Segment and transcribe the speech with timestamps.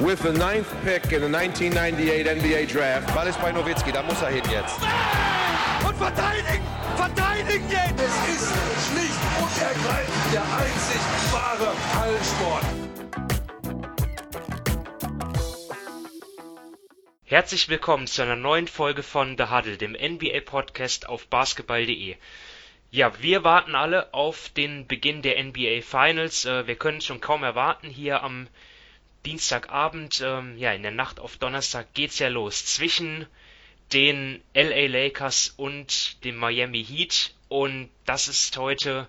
[0.00, 3.14] with the ninth pick in the 1998 NBA Draft.
[3.14, 4.78] Ball ist bei Nowitzki, da muss er hin jetzt.
[5.86, 6.64] Und verteidigen!
[6.96, 8.00] Verteidigen jetzt!
[8.00, 8.52] Es ist
[8.88, 11.00] schlicht und ergreifend der einzig
[11.32, 12.64] wahre Hallensport.
[17.24, 22.16] Herzlich willkommen zu einer neuen Folge von The Huddle, dem NBA-Podcast auf basketball.de.
[22.90, 26.44] Ja, wir warten alle auf den Beginn der NBA Finals.
[26.44, 27.88] Äh, wir können es schon kaum erwarten.
[27.88, 28.48] Hier am
[29.24, 33.26] Dienstagabend, ähm, ja, in der Nacht auf Donnerstag geht's ja los zwischen
[33.92, 37.34] den LA Lakers und dem Miami Heat.
[37.48, 39.08] Und das ist heute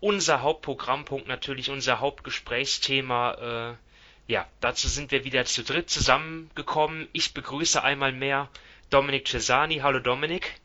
[0.00, 3.70] unser Hauptprogrammpunkt, natürlich unser Hauptgesprächsthema.
[3.70, 7.08] Äh, ja, dazu sind wir wieder zu dritt zusammengekommen.
[7.12, 8.48] Ich begrüße einmal mehr
[8.90, 9.78] Dominik Cesani.
[9.78, 10.60] Hallo Dominik.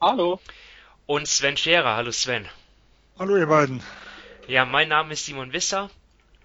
[0.00, 0.40] Hallo
[1.06, 1.96] und Sven Scherer.
[1.96, 2.48] Hallo Sven.
[3.18, 3.82] Hallo ihr beiden.
[4.46, 5.90] Ja, mein Name ist Simon Wisser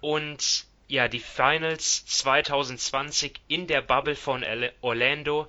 [0.00, 4.44] und ja, die Finals 2020 in der Bubble von
[4.82, 5.48] Orlando.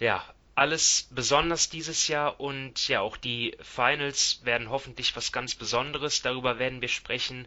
[0.00, 0.24] Ja,
[0.56, 6.20] alles besonders dieses Jahr und ja, auch die Finals werden hoffentlich was ganz Besonderes.
[6.22, 7.46] Darüber werden wir sprechen.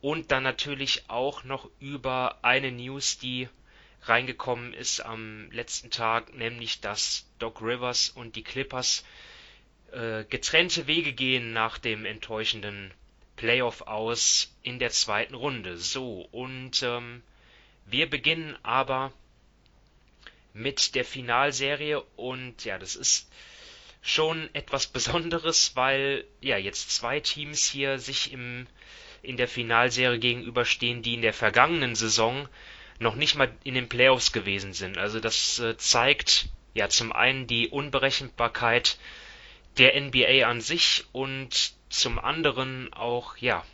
[0.00, 3.48] Und dann natürlich auch noch über eine News, die
[4.02, 9.04] reingekommen ist am letzten Tag, nämlich dass Doc Rivers und die Clippers
[9.92, 12.92] äh, getrennte Wege gehen nach dem enttäuschenden
[13.40, 15.78] Playoff aus in der zweiten Runde.
[15.78, 17.22] So, und ähm,
[17.86, 19.14] wir beginnen aber
[20.52, 23.30] mit der Finalserie und ja, das ist
[24.02, 28.66] schon etwas Besonderes, weil ja jetzt zwei Teams hier sich im
[29.22, 32.46] in der Finalserie gegenüberstehen, die in der vergangenen Saison
[32.98, 34.98] noch nicht mal in den Playoffs gewesen sind.
[34.98, 38.98] Also das äh, zeigt ja zum einen die Unberechenbarkeit
[39.78, 43.64] der NBA an sich und zum anderen auch, ja,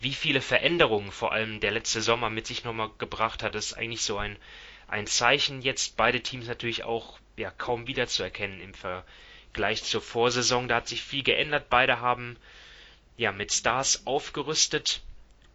[0.00, 4.02] wie viele Veränderungen vor allem der letzte Sommer mit sich nochmal gebracht hat, ist eigentlich
[4.02, 4.36] so ein,
[4.86, 5.96] ein Zeichen jetzt.
[5.96, 10.68] Beide Teams natürlich auch ja, kaum wiederzuerkennen im Vergleich zur Vorsaison.
[10.68, 11.68] Da hat sich viel geändert.
[11.68, 12.36] Beide haben
[13.16, 15.02] ja mit Stars aufgerüstet.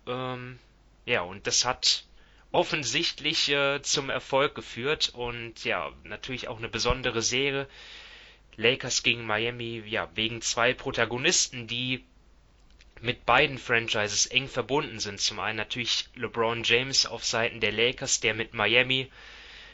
[0.08, 0.60] Ähm,
[1.06, 2.06] ja, und das hat
[2.52, 7.68] offensichtlich äh, zum Erfolg geführt und ja, natürlich auch eine besondere Serie.
[8.58, 12.04] Lakers gegen Miami, ja, wegen zwei Protagonisten, die
[13.02, 15.20] mit beiden Franchises eng verbunden sind.
[15.20, 19.10] Zum einen natürlich LeBron James auf Seiten der Lakers, der mit Miami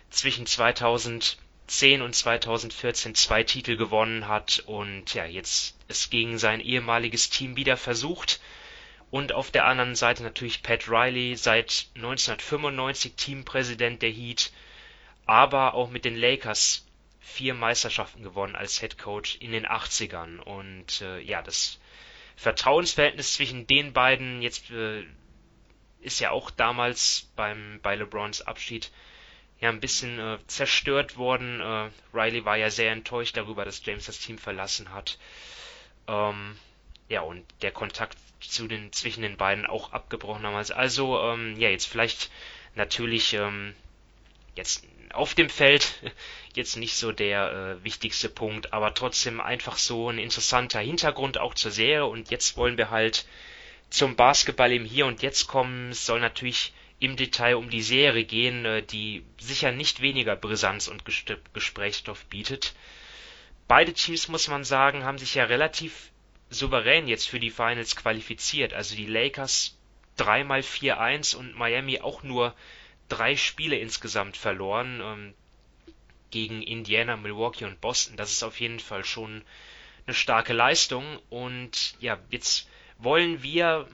[0.09, 7.30] zwischen 2010 und 2014 zwei Titel gewonnen hat und ja, jetzt es gegen sein ehemaliges
[7.30, 8.40] Team wieder versucht.
[9.12, 14.52] Und auf der anderen Seite natürlich Pat Riley, seit 1995 Teampräsident der Heat,
[15.25, 16.85] aber auch mit den Lakers
[17.22, 20.40] vier Meisterschaften gewonnen als Head Coach in den 80ern.
[20.40, 21.80] Und äh, ja, das
[22.35, 25.03] Vertrauensverhältnis zwischen den beiden jetzt äh,
[26.01, 28.91] ist ja auch damals beim bei LeBrons Abschied
[29.59, 31.62] ja ein bisschen äh, zerstört worden.
[31.62, 35.18] Äh, Riley war ja sehr enttäuscht darüber, dass James das Team verlassen hat.
[36.07, 36.57] Ähm,
[37.07, 40.72] ja, und der Kontakt zu den, zwischen den beiden auch abgebrochen damals.
[40.72, 42.29] Also, ähm, ja, jetzt vielleicht
[42.75, 43.75] natürlich ähm,
[44.56, 45.94] jetzt auf dem Feld
[46.55, 51.53] jetzt nicht so der äh, wichtigste Punkt, aber trotzdem einfach so ein interessanter Hintergrund auch
[51.53, 53.25] zur Serie und jetzt wollen wir halt
[53.89, 55.91] zum Basketball im Hier und Jetzt kommen.
[55.91, 60.88] Es soll natürlich im Detail um die Serie gehen, äh, die sicher nicht weniger Brisanz
[60.88, 61.03] und
[61.53, 62.73] Gesprächsstoff bietet.
[63.67, 66.11] Beide Teams, muss man sagen, haben sich ja relativ
[66.49, 68.73] souverän jetzt für die Finals qualifiziert.
[68.73, 69.77] Also die Lakers
[70.17, 72.55] dreimal 4-1 und Miami auch nur
[73.09, 75.33] drei Spiele insgesamt verloren ähm,
[76.31, 78.18] gegen Indiana, Milwaukee und Boston.
[78.18, 79.44] Das ist auf jeden Fall schon
[80.06, 81.19] eine starke Leistung.
[81.30, 83.88] Und ja, jetzt wollen wir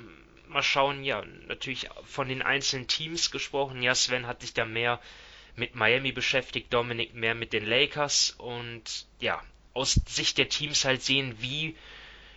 [0.47, 3.81] mal schauen, ja, natürlich von den einzelnen Teams gesprochen.
[3.81, 4.99] Ja, Sven hat sich da mehr
[5.55, 9.41] mit Miami beschäftigt, Dominik mehr mit den Lakers und ja,
[9.73, 11.75] aus Sicht der Teams halt sehen, wie,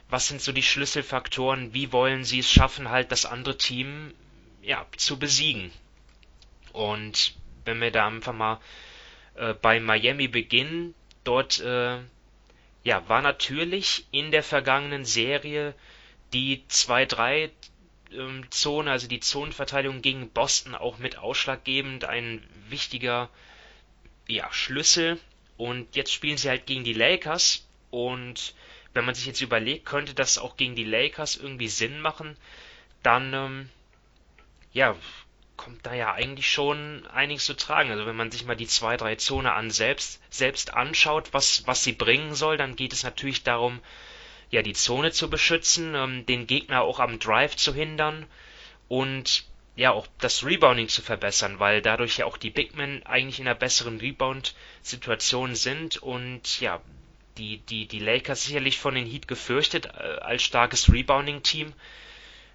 [0.09, 4.15] was sind so die Schlüsselfaktoren, wie wollen sie es schaffen, halt das andere Team,
[4.63, 5.73] ja, zu besiegen.
[6.73, 7.35] Und
[7.65, 8.61] wenn wir da einfach mal
[9.35, 10.95] äh, bei Miami beginnen,
[11.25, 11.99] dort äh,
[12.85, 15.75] ja, war natürlich in der vergangenen Serie
[16.33, 17.51] die 2-3
[18.13, 23.31] ähm, Zone, also die Zonenverteidigung gegen Boston auch mit ausschlaggebend, ein wichtiger
[24.29, 25.19] ja, Schlüssel.
[25.57, 28.55] Und jetzt spielen sie halt gegen die Lakers und
[28.93, 32.37] wenn man sich jetzt überlegt, könnte das auch gegen die Lakers irgendwie Sinn machen,
[33.03, 33.69] dann ähm,
[34.73, 34.97] ja,
[35.57, 37.91] kommt da ja eigentlich schon einiges zu tragen.
[37.91, 42.35] Also wenn man sich mal die 2-3-Zone an selbst, selbst anschaut, was, was sie bringen
[42.35, 43.81] soll, dann geht es natürlich darum,
[44.51, 48.27] ja, die Zone zu beschützen, ähm, den Gegner auch am Drive zu hindern
[48.89, 49.45] und
[49.77, 53.49] ja auch das Rebounding zu verbessern, weil dadurch ja auch die Big Men eigentlich in
[53.49, 56.81] einer besseren Rebound-Situation sind und ja,
[57.39, 61.73] die, die, die Lakers sicherlich von den Heat gefürchtet äh, als starkes Rebounding-Team.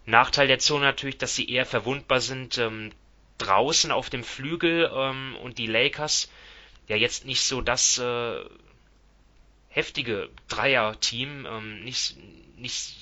[0.09, 2.91] Nachteil der Zone natürlich, dass sie eher verwundbar sind ähm,
[3.37, 6.29] draußen auf dem Flügel ähm, und die Lakers
[6.87, 8.43] ja jetzt nicht so das äh,
[9.69, 12.17] heftige Dreier-Team, ähm, nicht,
[12.57, 12.95] nicht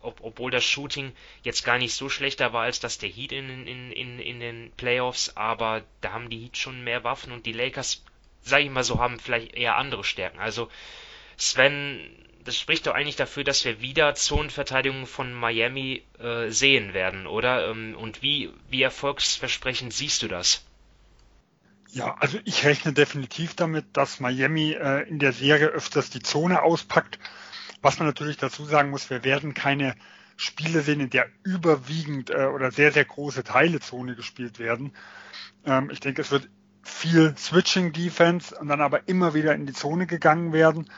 [0.00, 1.12] ob, obwohl das Shooting
[1.42, 4.72] jetzt gar nicht so schlechter war als das der Heat in, in, in, in den
[4.76, 8.04] Playoffs, aber da haben die Heat schon mehr Waffen und die Lakers,
[8.42, 10.38] sag ich mal so, haben vielleicht eher andere Stärken.
[10.38, 10.68] Also
[11.36, 12.00] Sven,
[12.44, 17.68] das spricht doch eigentlich dafür, dass wir wieder Zonenverteidigung von Miami äh, sehen werden, oder?
[17.68, 20.64] Ähm, und wie, wie erfolgsversprechend siehst du das?
[21.90, 26.62] Ja, also ich rechne definitiv damit, dass Miami äh, in der Serie öfters die Zone
[26.62, 27.18] auspackt
[27.82, 29.96] was man natürlich dazu sagen muss, wir werden keine
[30.36, 34.92] Spiele sehen, in der überwiegend äh, oder sehr, sehr große Teile Zone gespielt werden.
[35.66, 36.48] Ähm, ich denke, es wird
[36.82, 40.88] viel Switching Defense und dann aber immer wieder in die Zone gegangen werden.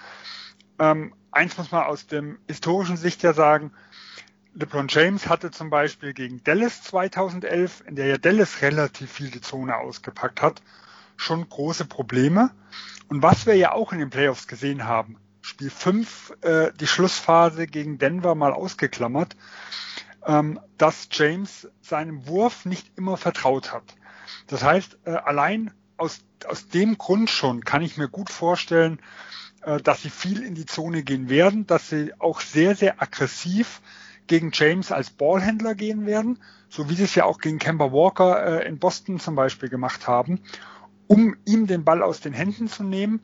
[0.78, 3.72] Ähm, eins muss man aus dem historischen Sicht ja sagen,
[4.54, 9.40] LeBron James hatte zum Beispiel gegen Dallas 2011, in der ja Dallas relativ viel die
[9.40, 10.62] Zone ausgepackt hat,
[11.16, 12.50] schon große Probleme.
[13.08, 17.66] Und was wir ja auch in den Playoffs gesehen haben, Spiel 5 äh, die Schlussphase
[17.66, 19.36] gegen Denver mal ausgeklammert,
[20.24, 23.84] ähm, dass James seinem Wurf nicht immer vertraut hat.
[24.46, 29.00] Das heißt, äh, allein aus, aus dem Grund schon kann ich mir gut vorstellen,
[29.82, 33.80] dass sie viel in die Zone gehen werden, dass sie auch sehr, sehr aggressiv
[34.26, 36.38] gegen James als Ballhändler gehen werden,
[36.68, 40.08] so wie sie es ja auch gegen Kemba Walker äh, in Boston zum Beispiel gemacht
[40.08, 40.40] haben,
[41.06, 43.20] um ihm den Ball aus den Händen zu nehmen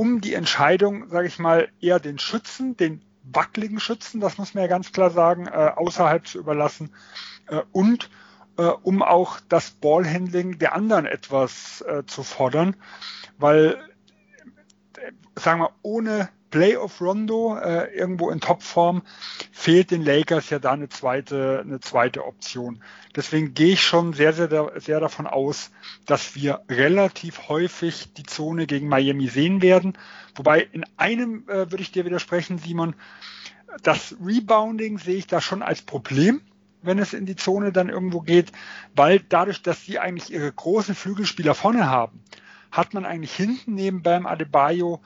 [0.00, 4.62] um die Entscheidung, sage ich mal, eher den Schützen, den wackeligen Schützen, das muss man
[4.62, 6.88] ja ganz klar sagen, äh, außerhalb zu überlassen
[7.48, 8.08] äh, und
[8.56, 12.76] äh, um auch das Ballhandling der anderen etwas äh, zu fordern,
[13.36, 13.89] weil, äh,
[15.36, 19.02] sagen wir, ohne Playoff Rondo äh, irgendwo in Topform
[19.52, 22.82] fehlt den Lakers ja da eine zweite, eine zweite Option.
[23.14, 25.70] Deswegen gehe ich schon sehr, sehr, sehr davon aus,
[26.06, 29.96] dass wir relativ häufig die Zone gegen Miami sehen werden.
[30.34, 32.94] Wobei in einem äh, würde ich dir widersprechen, Simon,
[33.82, 36.42] das Rebounding sehe ich da schon als Problem
[36.82, 38.52] wenn es in die Zone dann irgendwo geht,
[38.96, 42.22] weil dadurch, dass sie eigentlich ihre großen Flügelspieler vorne haben,
[42.70, 45.00] hat man eigentlich hinten neben Bam Adebayo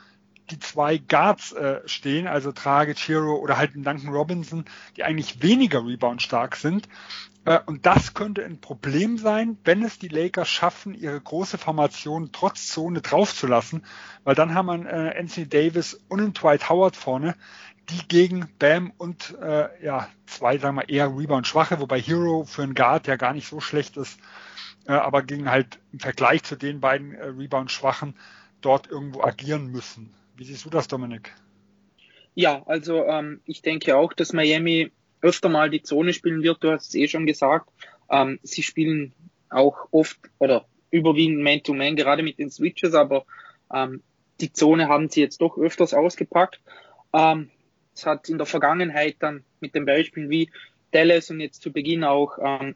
[0.50, 4.64] die zwei Guards äh, stehen, also Trage, Chiro oder halt Duncan Robinson,
[4.96, 6.88] die eigentlich weniger Rebound stark sind.
[7.44, 12.30] Äh, und das könnte ein Problem sein, wenn es die Lakers schaffen, ihre große Formation
[12.32, 13.84] trotz Zone draufzulassen,
[14.24, 17.34] weil dann haben wir äh, Anthony Davis und einen Dwight Howard vorne,
[17.90, 22.62] die gegen Bam und äh, ja zwei, sagen wir eher Rebound schwache, wobei Hero für
[22.62, 24.18] einen Guard ja gar nicht so schlecht ist,
[24.92, 28.14] aber gegen halt im Vergleich zu den beiden äh, Rebound schwachen
[28.60, 30.14] dort irgendwo agieren müssen.
[30.36, 31.32] Wie siehst du das, Dominik?
[32.34, 34.90] Ja, also ähm, ich denke auch, dass Miami
[35.20, 36.62] öfter mal die Zone spielen wird.
[36.62, 37.70] Du hast es eh schon gesagt.
[38.10, 39.12] Ähm, sie spielen
[39.48, 43.24] auch oft oder überwiegend Man-to-Man, -Man, gerade mit den Switches, aber
[43.72, 44.02] ähm,
[44.40, 46.60] die Zone haben sie jetzt doch öfters ausgepackt.
[47.12, 47.50] Ähm,
[47.94, 50.50] es hat in der Vergangenheit dann mit den Beispielen wie
[50.90, 52.74] Dallas und jetzt zu Beginn auch ähm,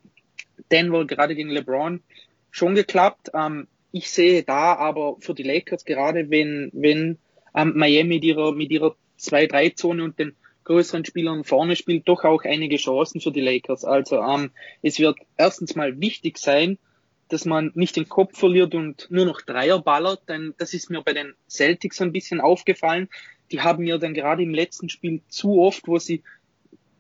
[0.71, 2.03] Denver, gerade gegen LeBron,
[2.51, 3.31] schon geklappt.
[3.35, 7.19] Ähm, ich sehe da aber für die Lakers gerade, wenn, wenn
[7.55, 12.45] ähm, Miami mit ihrer, mit ihrer 2-3-Zone und den größeren Spielern vorne spielt, doch auch
[12.45, 13.85] einige Chancen für die Lakers.
[13.85, 14.51] Also ähm,
[14.83, 16.79] es wird erstens mal wichtig sein,
[17.29, 21.03] dass man nicht den Kopf verliert und nur noch Dreier ballert, denn das ist mir
[21.03, 23.09] bei den Celtics ein bisschen aufgefallen.
[23.51, 26.23] Die haben mir dann gerade im letzten Spiel zu oft, wo sie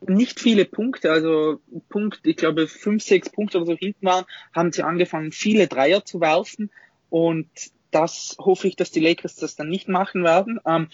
[0.07, 4.25] nicht viele Punkte, also Punkt, ich glaube fünf, sechs Punkte oder so hinten waren,
[4.55, 6.71] haben sie angefangen, viele Dreier zu werfen
[7.11, 7.49] und
[7.90, 10.61] das hoffe ich, dass die Lakers das dann nicht machen werden.
[10.67, 10.88] Ähm,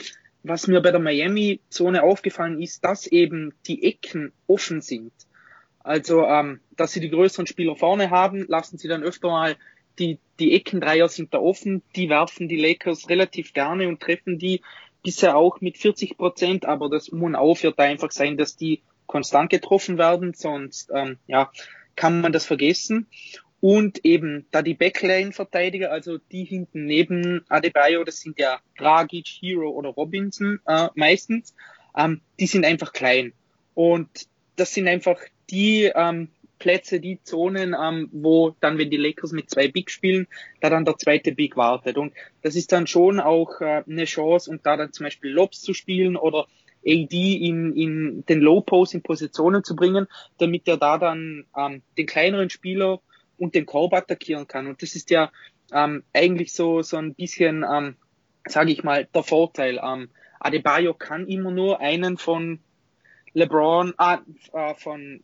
[0.44, 5.12] was mir bei der Miami-Zone aufgefallen ist, dass eben die Ecken offen sind.
[5.82, 9.56] Also, ähm, dass sie die größeren Spieler vorne haben, lassen sie dann öfter mal
[9.98, 14.60] die, die Eckendreier sind da offen, die werfen die Lakers relativ gerne und treffen die
[15.02, 19.50] bisher auch mit 40 Prozent, aber das Mun auf wird einfach sein, dass die konstant
[19.50, 21.50] getroffen werden, sonst ähm, ja,
[21.96, 23.06] kann man das vergessen.
[23.60, 29.70] Und eben da die Backline-Verteidiger, also die hinten neben Adebayo, das sind ja Dragic, Hero
[29.70, 31.54] oder Robinson äh, meistens,
[31.96, 33.32] ähm, die sind einfach klein.
[33.72, 34.08] Und
[34.56, 35.18] das sind einfach
[35.50, 40.26] die ähm, Plätze, die Zonen, ähm, wo dann, wenn die Lakers mit zwei Big spielen,
[40.60, 41.96] da dann der zweite Big wartet.
[41.98, 45.60] Und das ist dann schon auch äh, eine Chance, um da dann zum Beispiel Lobs
[45.60, 46.46] zu spielen oder
[46.86, 50.06] AD in, in den Low Post in Positionen zu bringen,
[50.38, 53.00] damit er da dann ähm, den kleineren Spieler
[53.38, 54.66] und den Korb attackieren kann.
[54.66, 55.30] Und das ist ja
[55.72, 57.96] ähm, eigentlich so, so ein bisschen, ähm,
[58.46, 59.80] sage ich mal, der Vorteil.
[59.82, 60.08] Ähm,
[60.40, 62.60] Adebayo kann immer nur einen von
[63.32, 64.20] LeBron, ah,
[64.52, 65.22] äh, von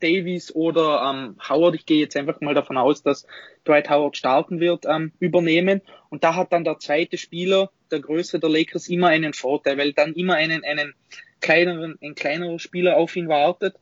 [0.00, 3.26] Davies oder ähm, Howard, ich gehe jetzt einfach mal davon aus, dass
[3.66, 5.82] Dwight Howard starten wird, ähm, übernehmen.
[6.08, 9.92] Und da hat dann der zweite Spieler, der Größe der Lakers, immer einen Vorteil, weil
[9.92, 10.94] dann immer einen, einen
[11.40, 13.76] kleineren, ein kleinerer Spieler auf ihn wartet.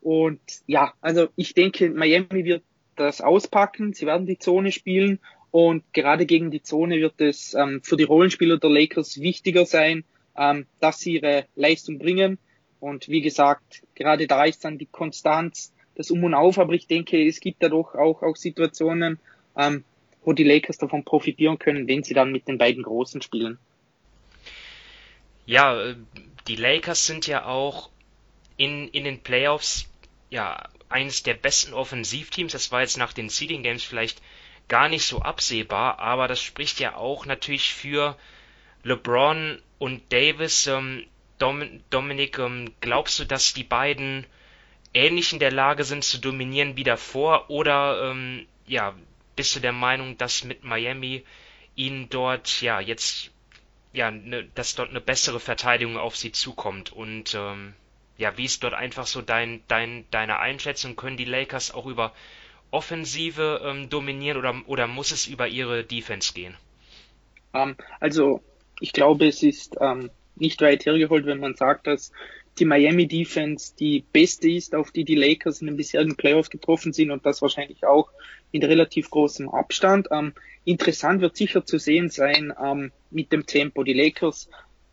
[0.00, 2.62] Und ja, also ich denke, Miami wird
[2.96, 5.18] das auspacken, sie werden die Zone spielen
[5.50, 10.04] und gerade gegen die Zone wird es ähm, für die Rollenspieler der Lakers wichtiger sein,
[10.36, 12.38] ähm, dass sie ihre Leistung bringen.
[12.80, 16.86] Und wie gesagt, gerade da ist dann die Konstanz, das Um und Auf, aber ich
[16.86, 19.18] denke, es gibt da doch auch, auch Situationen,
[19.56, 19.84] ähm,
[20.24, 23.58] wo die Lakers davon profitieren können, wenn sie dann mit den beiden Großen spielen.
[25.46, 25.96] Ja, äh,
[26.46, 27.90] die Lakers sind ja auch
[28.56, 29.88] in, in den Playoffs
[30.30, 32.52] ja eines der besten Offensivteams.
[32.52, 34.20] Das war jetzt nach den Seeding Games vielleicht
[34.68, 38.16] gar nicht so absehbar, aber das spricht ja auch natürlich für
[38.82, 40.66] LeBron und Davis.
[40.66, 41.06] Ähm,
[41.38, 44.26] Dom Dominik, ähm, glaubst du, dass die beiden
[44.92, 48.94] ähnlich in der Lage sind zu dominieren wie davor oder ähm, ja,
[49.38, 51.24] bist du der Meinung, dass mit Miami
[51.76, 53.30] ihnen dort ja jetzt
[53.92, 57.74] ja, ne, dass dort eine bessere Verteidigung auf sie zukommt und ähm,
[58.16, 60.96] ja, wie ist dort einfach so dein, dein, deine Einschätzung?
[60.96, 62.12] Können die Lakers auch über
[62.72, 66.56] Offensive ähm, dominieren oder, oder muss es über ihre Defense gehen?
[67.52, 68.42] Um, ähm, also
[68.80, 72.10] ich glaube, es ist ähm, nicht weit hergeholt, wenn man sagt, dass
[72.58, 76.92] die Miami Defense die beste ist, auf die die Lakers in den bisherigen Playoffs getroffen
[76.92, 78.10] sind und das wahrscheinlich auch
[78.52, 80.08] in relativ großem Abstand.
[80.10, 80.32] Ähm,
[80.64, 83.82] interessant wird sicher zu sehen sein ähm, mit dem Tempo.
[83.84, 84.48] Die Lakers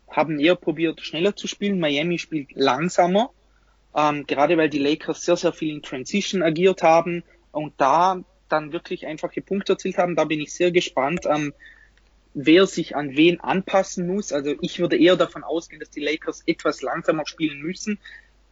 [0.08, 1.80] haben eher probiert, schneller zu spielen.
[1.80, 3.30] Miami spielt langsamer,
[3.94, 8.72] ähm, gerade weil die Lakers sehr, sehr viel in Transition agiert haben und da dann
[8.72, 10.16] wirklich einfache Punkte erzielt haben.
[10.16, 11.52] Da bin ich sehr gespannt, ähm,
[12.38, 14.30] wer sich an wen anpassen muss.
[14.32, 17.98] Also ich würde eher davon ausgehen, dass die Lakers etwas langsamer spielen müssen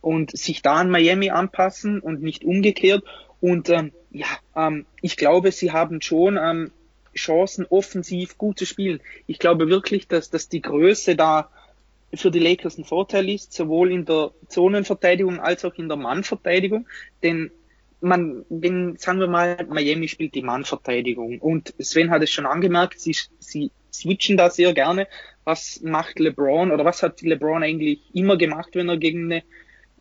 [0.00, 3.04] und sich da an Miami anpassen und nicht umgekehrt.
[3.40, 4.26] Und ähm, ja,
[4.56, 6.72] ähm, ich glaube, sie haben schon ähm,
[7.14, 9.00] Chancen, offensiv gut zu spielen.
[9.26, 11.50] Ich glaube wirklich, dass, dass die Größe da
[12.14, 16.88] für die Lakers ein Vorteil ist, sowohl in der Zonenverteidigung als auch in der Mannverteidigung.
[17.22, 17.50] Denn
[18.04, 23.00] man, wenn, sagen wir mal, Miami spielt die Mannverteidigung und Sven hat es schon angemerkt,
[23.00, 25.08] sie, sie switchen da sehr gerne.
[25.44, 29.42] Was macht LeBron oder was hat LeBron eigentlich immer gemacht, wenn er gegen eine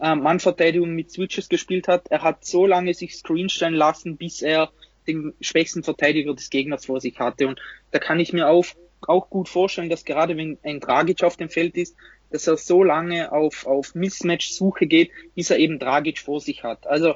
[0.01, 2.07] äh, Mannverteidigung mit Switches gespielt hat?
[2.09, 4.71] Er hat so lange sich Screen stellen lassen, bis er
[5.07, 7.47] den schwächsten Verteidiger des Gegners vor sich hatte.
[7.47, 8.65] Und da kann ich mir auch,
[9.01, 11.95] auch gut vorstellen, dass gerade wenn ein Dragic auf dem Feld ist,
[12.31, 16.87] dass er so lange auf, auf Mismatch-Suche geht, bis er eben Dragic vor sich hat.
[16.87, 17.13] Also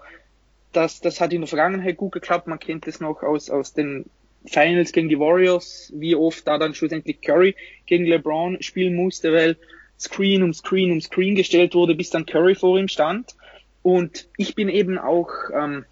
[0.77, 2.47] das, das hat in der Vergangenheit gut geklappt.
[2.47, 4.05] Man kennt es noch aus, aus den
[4.45, 7.55] Finals gegen die Warriors, wie oft da dann schlussendlich Curry
[7.87, 9.57] gegen LeBron spielen musste, weil
[9.99, 13.35] Screen um Screen um Screen gestellt wurde, bis dann Curry vor ihm stand.
[13.81, 15.85] Und ich bin eben auch, ähm,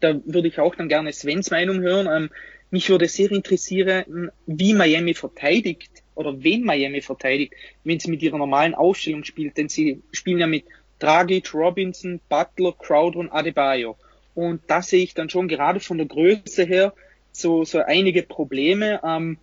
[0.00, 2.08] da würde ich auch dann gerne Svens Meinung hören.
[2.10, 2.30] Ähm,
[2.70, 7.52] mich würde sehr interessieren, wie Miami verteidigt oder wen Miami verteidigt,
[7.84, 9.58] wenn sie mit ihrer normalen Ausstellung spielt.
[9.58, 10.64] Denn sie spielen ja mit
[10.98, 13.96] Dragic, Robinson, Butler, Crowder und Adebayo.
[14.34, 16.94] Und da sehe ich dann schon gerade von der Größe her
[17.32, 19.00] so, so einige Probleme.
[19.04, 19.38] Ähm,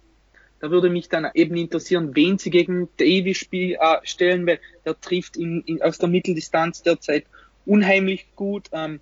[0.59, 4.99] da würde mich dann eben interessieren, wen sie gegen Davis spiel, äh, stellen, weil der
[4.99, 7.25] trifft in, in, aus der Mitteldistanz derzeit
[7.65, 8.69] unheimlich gut.
[8.71, 8.99] Ähm,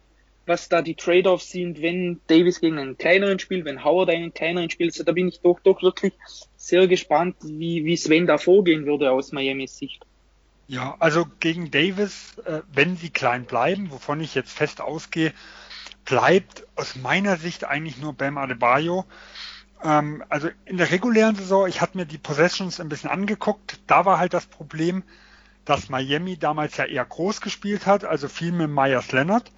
[0.49, 4.69] was da die Trade-offs sind, wenn Davis gegen einen kleineren spielt, wenn Howard einen kleineren
[4.69, 4.91] spielt.
[4.91, 6.13] Also da bin ich doch, doch wirklich
[6.57, 10.05] sehr gespannt, wie, wie Sven da vorgehen würde aus Miamis Sicht.
[10.67, 15.33] Ja, also gegen Davis, äh, wenn sie klein bleiben, wovon ich jetzt fest ausgehe,
[16.05, 19.05] bleibt aus meiner Sicht eigentlich nur Bam Adebayo.
[19.83, 24.05] Ähm, also in der regulären Saison, ich hatte mir die Possessions ein bisschen angeguckt, da
[24.05, 25.03] war halt das Problem,
[25.65, 29.51] dass Miami damals ja eher groß gespielt hat, also viel mit Myers Leonard.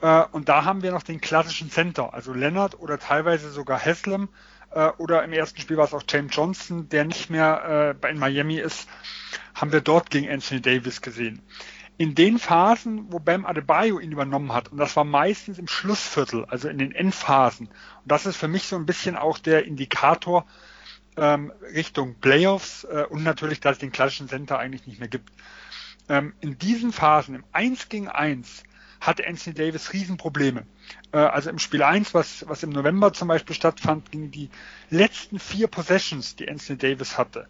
[0.00, 4.28] Äh, und da haben wir noch den klassischen Center, also Leonard oder teilweise sogar Haslam
[4.72, 8.18] äh, oder im ersten Spiel war es auch James Johnson, der nicht mehr äh, in
[8.18, 8.88] Miami ist,
[9.54, 11.42] haben wir dort gegen Anthony Davis gesehen
[11.98, 16.44] in den Phasen, wo Bam Adebayo ihn übernommen hat, und das war meistens im Schlussviertel,
[16.46, 20.46] also in den Endphasen, und das ist für mich so ein bisschen auch der Indikator
[21.16, 25.30] ähm, Richtung Playoffs äh, und natürlich, dass es den klassischen Center eigentlich nicht mehr gibt.
[26.08, 28.62] Ähm, in diesen Phasen, im 1 gegen 1,
[29.00, 30.66] hatte Anthony Davis Riesenprobleme.
[31.12, 34.50] Äh, also im Spiel 1, was, was im November zum Beispiel stattfand, gegen die
[34.90, 37.48] letzten vier Possessions, die Anthony Davis hatte,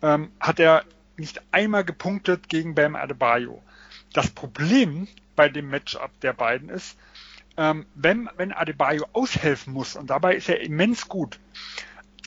[0.00, 0.84] ähm, hat er
[1.16, 3.62] nicht einmal gepunktet gegen Bam Adebayo.
[4.12, 6.96] Das Problem bei dem Matchup der beiden ist,
[7.56, 11.38] ähm, wenn, wenn Adebayo aushelfen muss, und dabei ist er immens gut,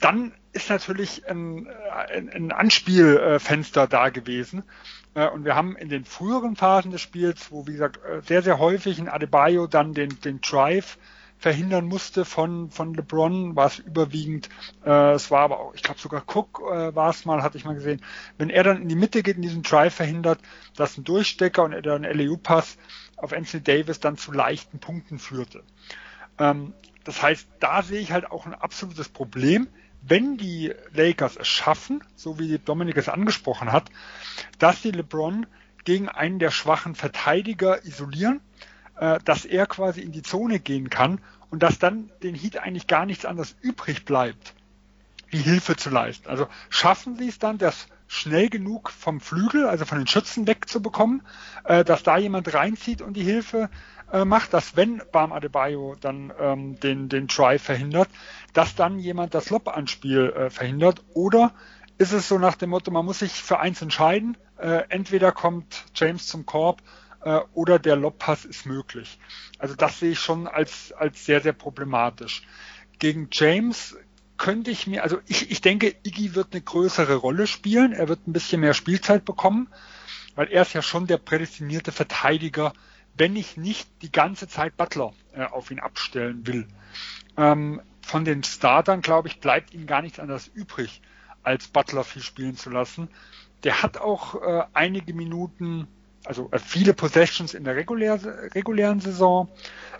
[0.01, 1.67] dann ist natürlich ein,
[2.11, 4.63] ein, ein Anspielfenster da gewesen.
[5.13, 8.41] Äh, und wir haben in den früheren Phasen des Spiels, wo wie gesagt äh, sehr,
[8.41, 10.97] sehr häufig ein Adebayo dann den, den Drive
[11.37, 14.49] verhindern musste von, von LeBron, war es überwiegend,
[14.85, 17.65] äh, es war aber auch, ich glaube sogar Cook äh, war es mal, hatte ich
[17.65, 18.01] mal gesehen,
[18.37, 20.39] wenn er dann in die Mitte geht, in diesen Drive verhindert,
[20.75, 22.77] dass ein Durchstecker und dann LEU-Pass
[23.17, 25.63] auf Anthony Davis dann zu leichten Punkten führte.
[26.39, 26.73] Ähm,
[27.03, 29.67] das heißt, da sehe ich halt auch ein absolutes Problem,
[30.01, 33.89] wenn die Lakers es schaffen, so wie Dominik es angesprochen hat,
[34.59, 35.45] dass die LeBron
[35.83, 38.41] gegen einen der schwachen Verteidiger isolieren,
[38.97, 42.87] äh, dass er quasi in die Zone gehen kann und dass dann den Heat eigentlich
[42.87, 44.53] gar nichts anderes übrig bleibt,
[45.29, 46.29] wie Hilfe zu leisten.
[46.29, 51.23] Also schaffen sie es dann, das schnell genug vom Flügel, also von den Schützen wegzubekommen,
[51.63, 53.69] äh, dass da jemand reinzieht und die Hilfe
[54.11, 58.09] äh, macht, dass wenn Bam Adebayo dann ähm, den, den Try verhindert,
[58.53, 61.53] dass dann jemand das Lob-Anspiel äh, verhindert oder
[61.97, 65.85] ist es so nach dem Motto, man muss sich für eins entscheiden, äh, entweder kommt
[65.95, 66.81] James zum Korb
[67.25, 69.19] äh, oder der Lobpass ist möglich.
[69.59, 72.43] Also das sehe ich schon als, als sehr, sehr problematisch.
[72.97, 73.97] Gegen James
[74.37, 78.27] könnte ich mir, also ich, ich denke, Iggy wird eine größere Rolle spielen, er wird
[78.27, 79.67] ein bisschen mehr Spielzeit bekommen,
[80.35, 82.73] weil er ist ja schon der prädestinierte Verteidiger
[83.17, 86.67] wenn ich nicht die ganze Zeit Butler äh, auf ihn abstellen will.
[87.37, 91.01] Ähm, von den Startern, glaube ich, bleibt ihm gar nichts anderes übrig,
[91.43, 93.09] als Butler viel spielen zu lassen.
[93.63, 95.87] Der hat auch äh, einige Minuten,
[96.25, 98.19] also äh, viele Possessions in der regulär,
[98.53, 99.49] regulären Saison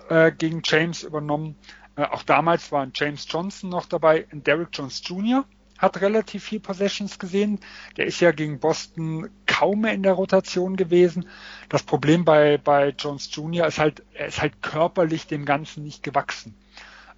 [0.09, 1.55] äh, gegen James übernommen.
[1.95, 5.45] Äh, auch damals waren James Johnson noch dabei und Derrick Jones Jr
[5.77, 7.59] hat relativ viel Possessions gesehen.
[7.97, 11.27] Der ist ja gegen Boston kaum mehr in der Rotation gewesen.
[11.69, 13.67] Das Problem bei, bei Jones Jr.
[13.67, 16.55] ist halt, er ist halt körperlich dem Ganzen nicht gewachsen.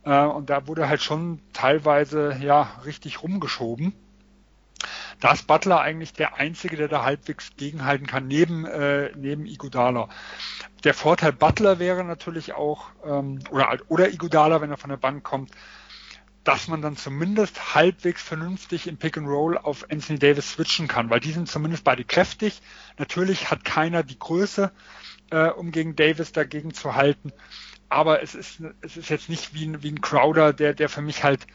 [0.03, 3.93] Äh, und da wurde halt schon teilweise, ja, richtig rumgeschoben.
[5.19, 10.09] Da ist Butler eigentlich der Einzige, der da halbwegs gegenhalten kann, neben, äh, neben Iguodala.
[10.83, 15.23] Der Vorteil Butler wäre natürlich auch, ähm, oder, oder Iguodala, wenn er von der Bank
[15.23, 15.51] kommt,
[16.43, 21.09] dass man dann zumindest halbwegs vernünftig im Pick and Roll auf Anthony Davis switchen kann,
[21.09, 22.61] weil die sind zumindest beide kräftig.
[22.97, 24.71] Natürlich hat keiner die Größe,
[25.31, 27.33] äh, um gegen Davis dagegen zu halten.
[27.89, 31.01] Aber es ist, es ist jetzt nicht wie ein, wie ein Crowder, der, der für
[31.01, 31.47] mich halt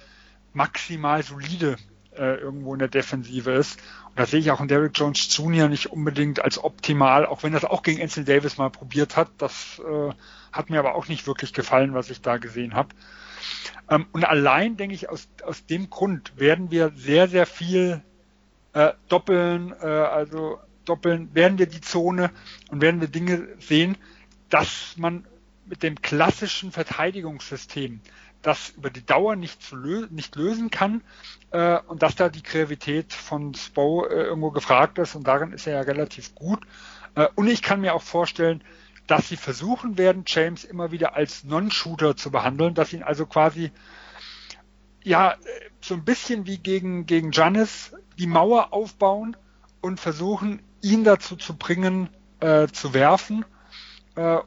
[0.52, 1.76] maximal solide
[2.16, 3.80] äh, irgendwo in der Defensive ist.
[4.08, 5.68] Und da sehe ich auch einen Derrick Jones Jr.
[5.68, 9.28] nicht unbedingt als optimal, auch wenn das auch gegen Anthony Davis mal probiert hat.
[9.38, 10.12] Das äh,
[10.52, 12.90] hat mir aber auch nicht wirklich gefallen, was ich da gesehen habe.
[13.90, 18.02] Ähm, und allein, denke ich, aus, aus dem Grund werden wir sehr, sehr viel
[18.72, 22.30] äh, doppeln, äh, also doppeln, werden wir die Zone
[22.70, 23.96] und werden wir Dinge sehen,
[24.50, 25.26] dass man
[25.66, 28.00] mit dem klassischen Verteidigungssystem
[28.42, 31.02] das über die Dauer nicht, zu lö nicht lösen kann
[31.52, 35.66] äh, und dass da die Kreativität von Spo äh, irgendwo gefragt ist und darin ist
[35.66, 36.60] er ja relativ gut.
[37.14, 38.62] Äh, und ich kann mir auch vorstellen,
[39.06, 43.70] dass sie versuchen werden, James immer wieder als Non-Shooter zu behandeln, dass ihn also quasi
[45.04, 45.36] ja
[45.80, 49.36] so ein bisschen wie gegen gegen Giannis die Mauer aufbauen
[49.80, 52.08] und versuchen, ihn dazu zu bringen,
[52.40, 53.44] äh, zu werfen,
[54.16, 54.38] äh,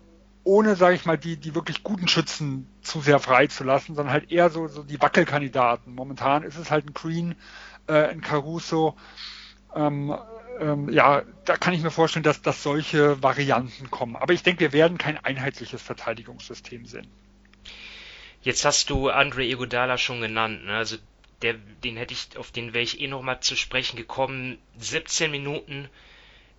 [0.46, 4.14] ohne, sage ich mal, die die wirklich guten Schützen zu sehr frei zu lassen, sondern
[4.14, 5.94] halt eher so so die Wackelkandidaten.
[5.94, 7.36] Momentan ist es halt ein Green,
[7.88, 8.96] äh, ein Caruso.
[9.76, 10.16] Ähm,
[10.60, 14.16] ähm, ja, da kann ich mir vorstellen, dass, dass solche Varianten kommen.
[14.16, 17.08] Aber ich denke, wir werden kein einheitliches Verteidigungssystem sehen.
[18.42, 20.78] Jetzt hast du Andre Iguodala schon genannt, ne?
[20.78, 20.98] also
[21.42, 24.60] der, den hätte ich, auf den wäre ich eh nochmal zu sprechen gekommen.
[24.78, 25.90] 17 Minuten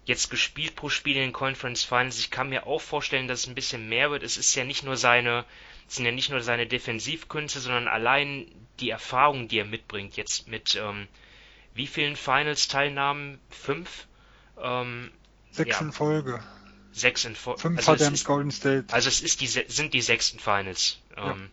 [0.07, 2.19] jetzt gespielt pro Spiel in den Conference Finals.
[2.19, 4.23] Ich kann mir auch vorstellen, dass es ein bisschen mehr wird.
[4.23, 5.45] Es ist ja nicht nur seine,
[5.89, 8.47] es sind ja nicht nur seine Defensivkünste, sondern allein
[8.81, 11.09] die Erfahrung, die er mitbringt, jetzt mit ähm,
[11.75, 13.39] wie vielen Finals-Teilnahmen?
[13.51, 14.07] Fünf?
[14.63, 15.11] Ähm,
[15.51, 15.87] sechs ja.
[15.87, 16.43] in Folge.
[16.93, 17.61] Sechs in Folge.
[17.61, 18.87] Fünf also hat er Golden State.
[18.93, 20.99] Also es ist die, sind die sechsten Finals.
[21.17, 21.33] Ja.
[21.33, 21.51] Ähm,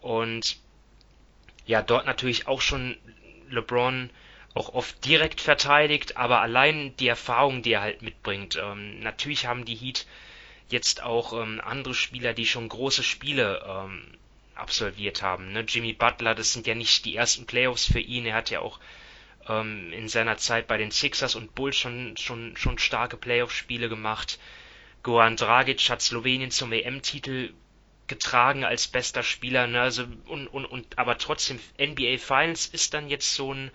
[0.00, 0.58] und
[1.66, 2.98] ja, dort natürlich auch schon
[3.48, 4.10] LeBron
[4.54, 8.56] auch oft direkt verteidigt, aber allein die Erfahrung, die er halt mitbringt.
[8.62, 10.06] Ähm, natürlich haben die Heat
[10.68, 14.06] jetzt auch ähm, andere Spieler, die schon große Spiele ähm,
[14.54, 15.52] absolviert haben.
[15.52, 15.64] Ne?
[15.66, 18.26] Jimmy Butler, das sind ja nicht die ersten Playoffs für ihn.
[18.26, 18.78] Er hat ja auch
[19.48, 24.38] ähm, in seiner Zeit bei den Sixers und Bulls schon, schon, schon starke Playoff-Spiele gemacht.
[25.02, 27.52] Goran Dragic hat Slowenien zum EM-Titel
[28.06, 29.80] getragen als bester Spieler, ne?
[29.80, 33.70] also, und, und, und, aber trotzdem, NBA Finals ist dann jetzt so ein,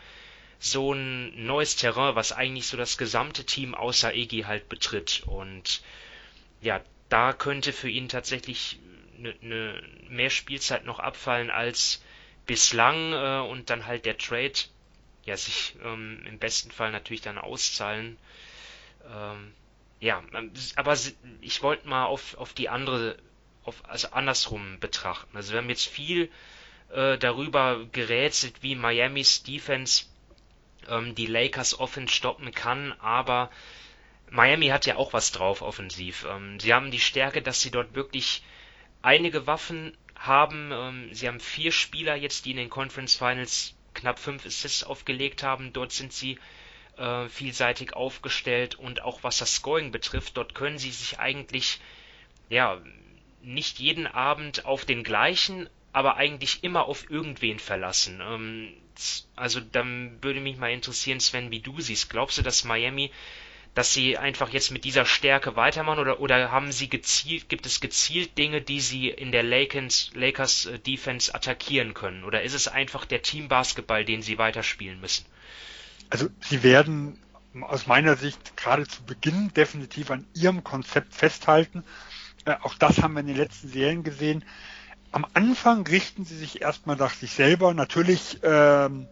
[0.60, 5.24] so ein neues Terrain, was eigentlich so das gesamte Team außer Egi halt betritt.
[5.26, 5.82] Und
[6.62, 8.80] ja, da könnte für ihn tatsächlich
[9.18, 12.04] ne, ne, mehr Spielzeit noch abfallen als
[12.46, 14.54] bislang äh, und dann halt der Trade
[15.26, 18.18] ja sich ähm, im besten Fall natürlich dann auszahlen.
[19.10, 19.54] Ähm,
[20.02, 20.98] ja, ähm, aber
[21.42, 23.18] ich wollte mal auf, auf die andere,
[23.64, 25.36] auf, also andersrum betrachten.
[25.38, 26.30] Also wir haben jetzt viel
[26.92, 30.06] äh, darüber gerätselt, wie Miamis Defense
[30.88, 33.50] ähm, die Lakers Offense stoppen kann, aber
[34.30, 36.26] Miami hat ja auch was drauf offensiv.
[36.30, 38.44] Ähm, sie haben die Stärke, dass sie dort wirklich
[39.02, 40.72] einige Waffen haben.
[40.72, 45.44] Ähm, sie haben vier Spieler jetzt, die in den Conference Finals knapp fünf Assists aufgelegt
[45.44, 45.74] haben.
[45.74, 46.38] Dort sind sie
[47.00, 51.80] äh, vielseitig aufgestellt und auch was das Scoring betrifft, dort können sie sich eigentlich
[52.50, 52.80] ja
[53.42, 58.22] nicht jeden Abend auf den gleichen, aber eigentlich immer auf irgendwen verlassen.
[58.22, 58.74] Ähm,
[59.36, 62.10] also dann würde mich mal interessieren, Sven, wie du siehst.
[62.10, 63.12] Glaubst du, dass Miami
[63.76, 67.80] dass sie einfach jetzt mit dieser Stärke weitermachen oder, oder haben sie gezielt, gibt es
[67.80, 72.24] gezielt Dinge, die sie in der Lakers, Lakers äh, Defense attackieren können?
[72.24, 75.26] Oder ist es einfach der Team Basketball, den sie weiterspielen müssen?
[76.10, 77.20] Also sie werden
[77.62, 81.84] aus meiner Sicht gerade zu Beginn definitiv an ihrem Konzept festhalten.
[82.46, 84.44] Äh, auch das haben wir in den letzten Serien gesehen.
[85.12, 87.74] Am Anfang richten sie sich erstmal nach sich selber.
[87.74, 89.08] Natürlich ähm,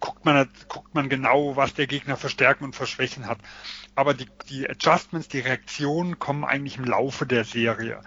[0.00, 3.38] guckt man, guckt man genau, was der Gegner für Stärken und für Schwächen hat.
[3.94, 8.00] Aber die, die Adjustments, die Reaktionen kommen eigentlich im Laufe der Serie.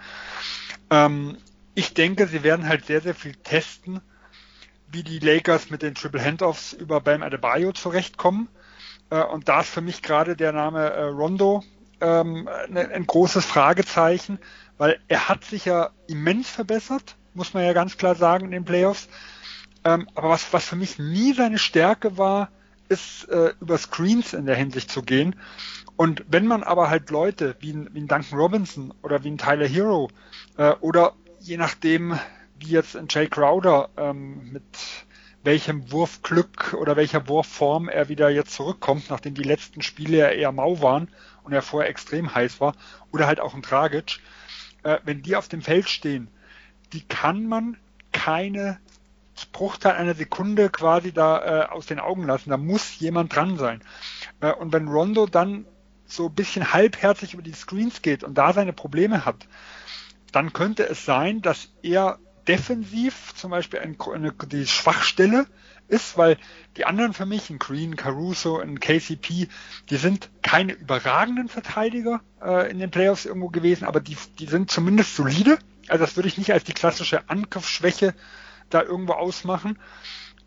[0.90, 1.36] Ähm,
[1.74, 4.00] ich denke, sie werden halt sehr, sehr viel testen,
[4.88, 8.48] wie die Lakers mit den Triple Handoffs über Bam Adebayo zurechtkommen.
[9.10, 11.64] Äh, und da ist für mich gerade der Name äh, Rondo
[12.00, 14.38] ähm, ne, ein großes Fragezeichen,
[14.76, 18.64] weil er hat sich ja immens verbessert, muss man ja ganz klar sagen in den
[18.64, 19.08] Playoffs.
[19.84, 22.50] Ähm, aber was, was für mich nie seine Stärke war,
[22.88, 25.34] ist äh, über Screens in der Hinsicht zu gehen.
[25.96, 29.38] Und wenn man aber halt Leute wie ein, wie ein Duncan Robinson oder wie ein
[29.38, 30.10] Tyler Hero
[30.56, 32.18] äh, oder je nachdem,
[32.58, 34.64] wie jetzt ein Jay Crowder ähm, mit
[35.44, 40.52] welchem Wurfglück oder welcher Wurfform er wieder jetzt zurückkommt, nachdem die letzten Spiele ja eher
[40.52, 41.08] mau waren
[41.42, 42.74] und er vorher extrem heiß war,
[43.10, 44.20] oder halt auch ein Dragic,
[44.84, 46.28] äh, wenn die auf dem Feld stehen,
[46.92, 47.76] die kann man
[48.12, 48.78] keine
[49.52, 52.50] Bruchteil einer Sekunde quasi da äh, aus den Augen lassen.
[52.50, 53.80] Da muss jemand dran sein.
[54.40, 55.66] Äh, und wenn Rondo dann
[56.06, 59.46] so ein bisschen halbherzig über die Screens geht und da seine Probleme hat,
[60.30, 65.46] dann könnte es sein, dass er defensiv zum Beispiel eine, eine, die Schwachstelle
[65.88, 66.38] ist, weil
[66.76, 69.48] die anderen für mich, ein Green, Caruso, ein KCP,
[69.90, 74.70] die sind keine überragenden Verteidiger äh, in den Playoffs irgendwo gewesen, aber die, die sind
[74.70, 75.58] zumindest solide.
[75.88, 78.14] Also das würde ich nicht als die klassische Angriffsschwäche
[78.70, 79.78] da irgendwo ausmachen.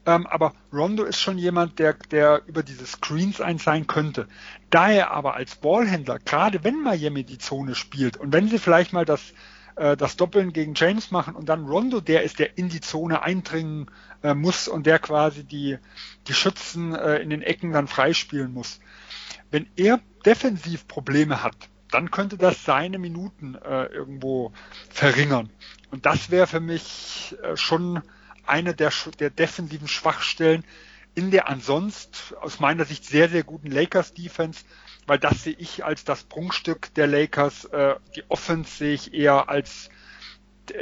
[0.05, 4.27] Ähm, aber Rondo ist schon jemand, der, der über diese Screens eins sein könnte.
[4.69, 8.93] Da er aber als Ballhändler, gerade wenn Miami die Zone spielt und wenn sie vielleicht
[8.93, 9.33] mal das,
[9.75, 13.23] äh, das Doppeln gegen James machen und dann Rondo der ist, der in die Zone
[13.23, 13.89] eindringen
[14.21, 15.79] äh, muss und der quasi die,
[16.27, 18.79] die Schützen äh, in den Ecken dann freispielen muss.
[19.49, 21.55] Wenn er defensiv Probleme hat,
[21.95, 24.51] dann könnte das seine Minuten äh, irgendwo
[24.89, 25.49] verringern.
[25.91, 28.01] Und das wäre für mich äh, schon
[28.45, 30.65] eine der, der defensiven Schwachstellen
[31.15, 34.65] in der ansonsten aus meiner Sicht sehr, sehr guten Lakers Defense,
[35.07, 37.63] weil das sehe ich als das Prunkstück der Lakers.
[37.63, 39.89] Äh, die Offense sehe ich eher als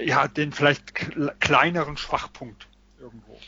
[0.04, 0.96] ja, den vielleicht
[1.40, 2.68] kleineren Schwachpunkt
[3.00, 3.40] irgendwo.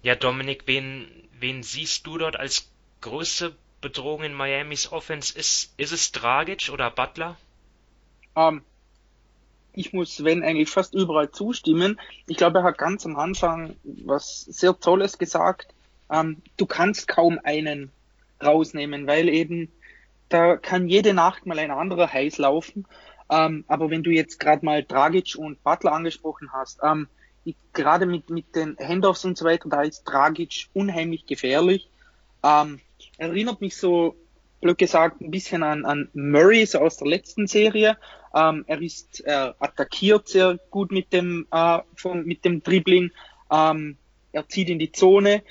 [0.00, 1.06] Ja, Dominik, wen,
[1.38, 2.70] wen siehst du dort als
[3.02, 3.54] größte
[3.86, 5.38] Bedrohung in Miamis Offense?
[5.38, 7.36] Ist, ist es Dragic oder Butler?
[8.34, 8.62] Um, ähm,
[9.74, 12.00] ich muss Sven eigentlich fast überall zustimmen.
[12.26, 15.68] Ich glaube, er hat ganz am Anfang was sehr Tolles gesagt.
[16.10, 17.92] Ähm, du kannst kaum einen
[18.42, 19.70] rausnehmen, weil eben
[20.30, 22.86] da kann jede Nacht mal ein anderer heiß laufen.
[23.30, 27.06] Ähm, aber wenn du jetzt gerade mal Dragic und Butler angesprochen hast, ähm,
[27.72, 31.88] gerade mit, mit den Handoffs und so weiter, da ist Dragic unheimlich gefährlich.
[32.42, 32.80] Ähm,
[33.18, 34.16] erinnert mich so,
[34.60, 37.96] blöd gesagt, ein bisschen an, an Murray, so aus der letzten Serie.
[38.34, 43.10] Ähm, er ist er attackiert sehr gut mit dem, äh, von, mit dem Dribbling.
[43.50, 43.96] Ähm,
[44.32, 45.42] er zieht in die Zone,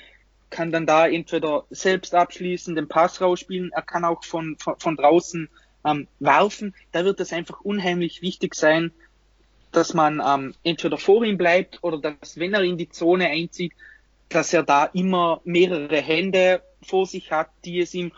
[0.50, 3.72] kann dann da entweder selbst abschließen, den Pass rausspielen.
[3.72, 5.48] Er kann auch von, von, von draußen
[5.84, 6.74] ähm, werfen.
[6.92, 8.92] Da wird es einfach unheimlich wichtig sein,
[9.72, 13.72] dass man ähm, entweder vor ihm bleibt oder dass, wenn er in die Zone einzieht,
[14.28, 18.12] dass er da immer mehrere Hände vor sich hat, die es ihm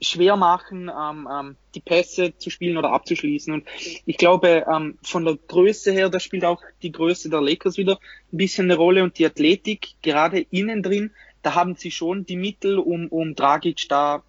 [0.00, 3.52] schwer machen, ähm, ähm, die Pässe zu spielen oder abzuschließen.
[3.52, 3.66] Und
[4.06, 7.98] ich glaube, ähm, von der Größe her, da spielt auch die Größe der Lakers wieder
[8.32, 11.10] ein bisschen eine Rolle und die Athletik, gerade innen drin,
[11.42, 14.22] da haben sie schon die Mittel, um, um Dragic da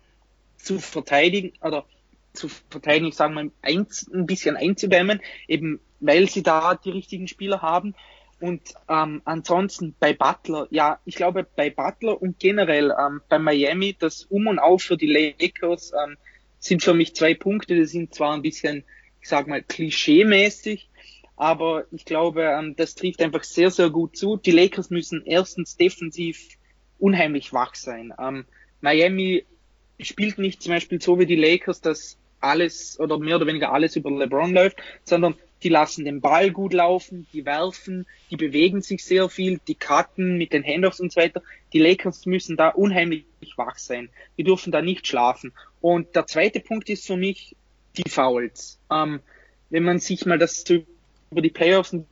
[0.57, 1.85] zu verteidigen oder
[2.33, 7.27] zu verteidigen, ich sage mal, ein, ein bisschen einzudämmen, eben weil sie da die richtigen
[7.27, 7.95] Spieler haben.
[8.41, 13.95] Und ähm, ansonsten bei Butler, ja, ich glaube bei Butler und generell ähm, bei Miami,
[13.97, 16.17] das Um und Auf für die Lakers ähm,
[16.59, 18.83] sind für mich zwei Punkte, die sind zwar ein bisschen,
[19.21, 20.89] ich sag mal, klischee-mäßig,
[21.35, 24.37] aber ich glaube, ähm, das trifft einfach sehr, sehr gut zu.
[24.37, 26.39] Die Lakers müssen erstens defensiv
[26.97, 28.11] unheimlich wach sein.
[28.19, 28.45] Ähm,
[28.81, 29.45] Miami
[29.99, 33.95] spielt nicht zum Beispiel so wie die Lakers, dass alles oder mehr oder weniger alles
[33.95, 39.03] über LeBron läuft, sondern die lassen den Ball gut laufen, die werfen, die bewegen sich
[39.03, 41.41] sehr viel, die cutten mit den Handoffs und so weiter.
[41.73, 44.09] Die Lakers müssen da unheimlich wach sein.
[44.37, 45.53] Die dürfen da nicht schlafen.
[45.79, 47.55] Und der zweite Punkt ist für mich
[47.97, 48.79] die Fouls.
[48.91, 49.19] Ähm,
[49.69, 52.05] wenn man sich mal das über die Playoffs ein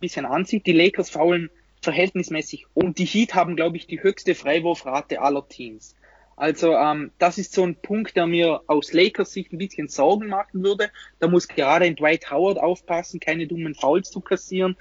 [0.00, 5.20] bisschen ansieht, die Lakers faulen verhältnismäßig und die Heat haben, glaube ich, die höchste Freiwurfrate
[5.20, 5.94] aller Teams.
[6.42, 10.26] Also ähm, das ist so ein Punkt, der mir aus Lakers Sicht ein bisschen Sorgen
[10.26, 10.90] machen würde.
[11.20, 14.76] Da muss gerade ein Dwight Howard aufpassen, keine dummen Fouls zu kassieren.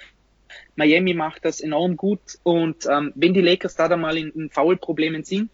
[0.75, 4.49] Miami macht das enorm gut und ähm, wenn die Lakers da dann mal in, in
[4.49, 5.51] Foulproblemen sind,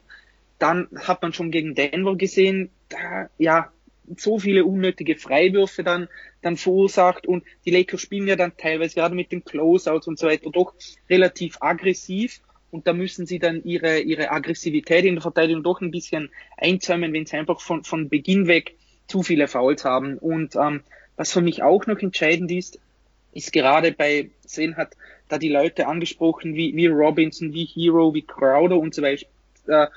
[0.59, 3.73] dann hat man schon gegen Denver gesehen, da ja
[4.15, 6.07] so viele unnötige Freiwürfe dann
[6.41, 10.27] dann verursacht und die Lakers spielen ja dann teilweise gerade mit den Closeouts und so
[10.27, 10.73] weiter doch
[11.09, 12.39] relativ aggressiv
[12.71, 17.13] und da müssen sie dann ihre, ihre Aggressivität in der Verteidigung doch ein bisschen einzäumen,
[17.13, 18.75] wenn sie einfach von, von Beginn weg
[19.07, 20.17] zu viele Fouls haben.
[20.17, 20.81] Und ähm,
[21.15, 22.79] was für mich auch noch entscheidend ist,
[23.33, 24.97] ist gerade bei Sven hat
[25.29, 29.25] da die Leute angesprochen, wie, wie Robinson, wie Hero, wie Crowder und so weiter
[29.67, 29.87] äh,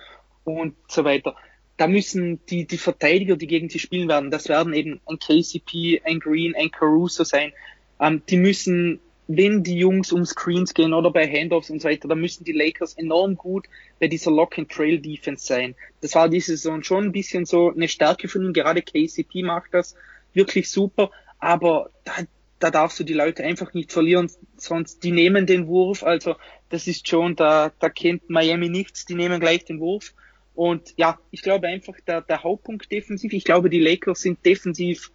[0.45, 1.37] und so weiter.
[1.77, 6.03] Da müssen die, die Verteidiger, die gegen sie spielen werden, das werden eben ein KCP,
[6.05, 7.53] ein Green, ein Caruso sein.
[7.99, 9.01] Ähm, die müssen
[9.37, 12.53] wenn die Jungs um Screens gehen oder bei Handoffs und so weiter, dann müssen die
[12.53, 13.69] Lakers enorm gut
[14.01, 15.77] bei dieser Lock-and-Trail-Defense sein.
[16.01, 18.53] Das war diese Saison schon ein bisschen so eine Stärke von ihnen.
[18.53, 19.95] Gerade KCP macht das
[20.35, 22.13] wirklich super, aber da,
[22.59, 26.03] da darfst du die Leute einfach nicht verlieren, sonst die nehmen den Wurf.
[26.03, 26.35] Also
[26.69, 30.13] das ist schon, da, da kennt Miami nichts, die nehmen gleich den Wurf.
[30.57, 35.13] Und ja, ich glaube einfach, der, der Hauptpunkt defensiv, ich glaube, die Lakers sind defensiv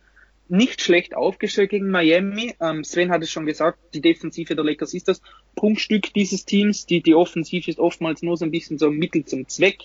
[0.48, 2.54] nicht schlecht aufgestellt gegen Miami.
[2.62, 5.22] Ähm, Sven hat es schon gesagt, die Defensive der Lakers ist das
[5.56, 6.86] Punktstück dieses Teams.
[6.86, 9.80] Die, die Offensive ist oftmals nur so ein bisschen so ein Mittel zum Zweck.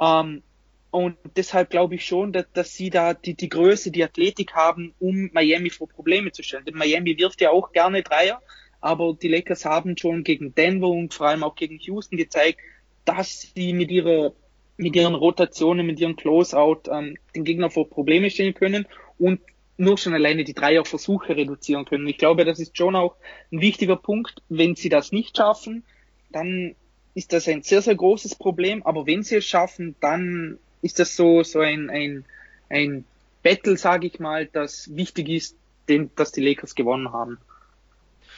[0.00, 0.42] Ähm,
[0.90, 4.94] und deshalb glaube ich schon, dass, dass sie da die, die Größe, die Athletik haben,
[4.98, 6.64] um Miami vor Probleme zu stellen.
[6.64, 8.42] Denn Miami wirft ja auch gerne Dreier,
[8.80, 12.58] aber die Lakers haben schon gegen Denver und vor allem auch gegen Houston gezeigt,
[13.04, 14.32] dass sie mit ihrer
[14.78, 18.86] mit ihren Rotationen, mit ihren Closeout ähm, den Gegner vor Probleme stellen können
[19.18, 19.40] und
[19.76, 22.06] nur schon alleine die Dreierversuche reduzieren können.
[22.06, 23.16] Ich glaube, das ist schon auch
[23.50, 24.42] ein wichtiger Punkt.
[24.48, 25.84] Wenn sie das nicht schaffen,
[26.30, 26.74] dann
[27.14, 28.82] ist das ein sehr, sehr großes Problem.
[28.84, 32.24] Aber wenn sie es schaffen, dann ist das so, so ein, ein,
[32.68, 33.04] ein
[33.42, 35.56] Battle, sage ich mal, das wichtig ist,
[35.88, 37.38] den, dass die Lakers gewonnen haben.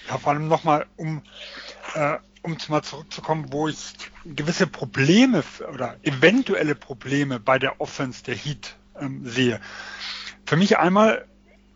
[0.08, 1.22] Ja, vor allem nochmal, um,
[1.94, 8.34] äh, um mal zurückzukommen, wo ich gewisse Probleme oder eventuelle Probleme bei der Offense der
[8.34, 9.60] Heat ähm, sehe.
[10.46, 11.24] Für mich einmal,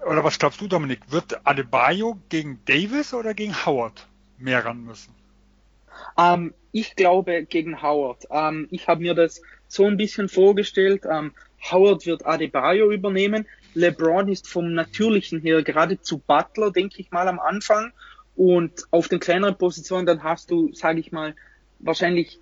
[0.06, 4.06] oder was glaubst du, Dominik, wird Adebayo gegen Davis oder gegen Howard
[4.38, 5.14] mehr ran müssen?
[6.16, 8.24] Ähm, ich glaube gegen Howard.
[8.30, 11.04] Ähm, ich habe mir das so ein bisschen vorgestellt.
[11.10, 11.32] Ähm,
[11.70, 13.46] Howard wird Adebayo übernehmen.
[13.74, 17.92] LeBron ist vom Natürlichen her geradezu Butler, denke ich mal, am Anfang.
[18.36, 21.34] Und auf den kleineren Positionen, dann hast du, sage ich mal,
[21.80, 22.38] wahrscheinlich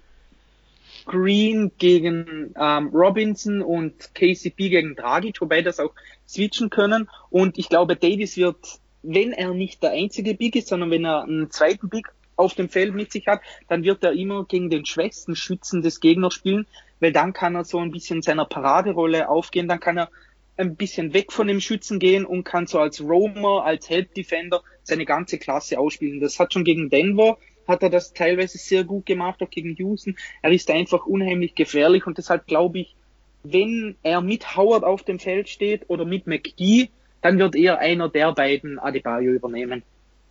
[1.06, 5.94] Green gegen ähm, Robinson und KCP gegen Dragic, wobei das auch
[6.28, 7.08] switchen können.
[7.30, 11.22] Und ich glaube, Davis wird, wenn er nicht der einzige Big ist, sondern wenn er
[11.22, 14.84] einen zweiten Big auf dem Feld mit sich hat, dann wird er immer gegen den
[14.84, 16.66] schwächsten Schützen des Gegners spielen,
[17.00, 20.10] weil dann kann er so ein bisschen seiner Paraderolle aufgehen, dann kann er
[20.58, 24.62] ein bisschen weg von dem Schützen gehen und kann so als Roamer, als Help Defender
[24.82, 26.20] seine ganze Klasse ausspielen.
[26.20, 30.16] Das hat schon gegen Denver hat er das teilweise sehr gut gemacht, auch gegen Houston.
[30.42, 32.96] Er ist einfach unheimlich gefährlich und deshalb glaube ich,
[33.42, 38.08] wenn er mit Howard auf dem Feld steht oder mit McGee, dann wird eher einer
[38.08, 39.82] der beiden Adebayo übernehmen.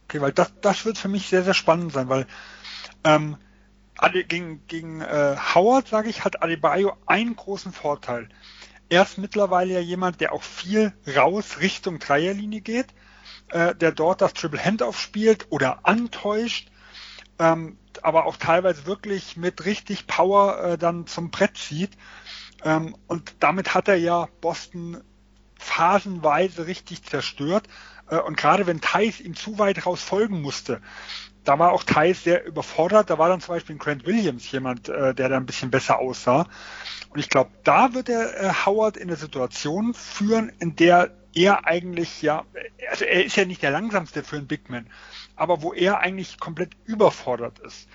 [0.06, 2.28] Okay, weil das, das wird für mich sehr, sehr spannend sein, weil
[3.04, 3.38] ähm,
[4.28, 8.30] gegen, gegen äh, Howard, sage ich, hat Adebayo einen großen Vorteil.
[8.90, 12.88] Er ist mittlerweile ja jemand, der auch viel raus Richtung Dreierlinie geht,
[13.50, 16.70] äh, der dort das Triple Handoff spielt oder antäuscht
[17.40, 21.92] ähm, aber auch teilweise wirklich mit richtig Power äh, dann zum Brett zieht.
[22.64, 25.02] Ähm, und damit hat er ja Boston
[25.58, 27.68] phasenweise richtig zerstört.
[28.10, 30.82] Äh, und gerade wenn Thais ihm zu weit raus folgen musste,
[31.44, 33.10] da war auch Thais sehr überfordert.
[33.10, 36.48] Da war dann zum Beispiel Grant Williams jemand, äh, der da ein bisschen besser aussah.
[37.10, 41.68] Und ich glaube, da wird er äh, Howard in eine Situation führen, in der er
[41.68, 42.46] eigentlich ja,
[42.90, 44.90] also er ist ja nicht der langsamste für einen Big Man,
[45.36, 47.88] aber wo er eigentlich komplett überfordert ist.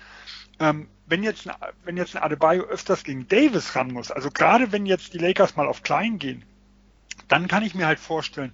[0.59, 4.71] Ähm, wenn jetzt, ein, wenn jetzt ein Adebayo öfters gegen Davis ran muss, also gerade
[4.71, 6.45] wenn jetzt die Lakers mal auf klein gehen,
[7.27, 8.53] dann kann ich mir halt vorstellen,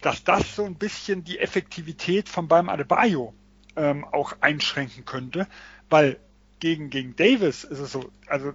[0.00, 3.32] dass das so ein bisschen die Effektivität von beim Adebayo
[3.74, 5.48] ähm, auch einschränken könnte,
[5.88, 6.18] weil
[6.60, 8.52] gegen, gegen Davis ist es so, also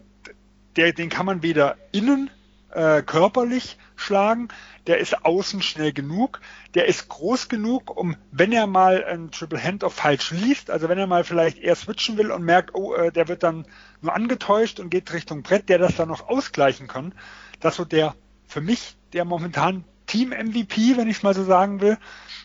[0.76, 2.30] der, den kann man weder innen
[2.72, 4.50] äh, körperlich schlagen,
[4.88, 6.42] der ist außen schnell genug,
[6.74, 10.98] der ist groß genug, um, wenn er mal ein Triple Handoff falsch liest, also wenn
[10.98, 13.66] er mal vielleicht eher switchen will und merkt, oh, äh, der wird dann
[14.02, 17.14] nur angetäuscht und geht Richtung Brett, der das dann noch ausgleichen kann,
[17.60, 18.16] dass so der,
[18.48, 21.98] für mich, der momentan Team-MVP, wenn ich es mal so sagen will,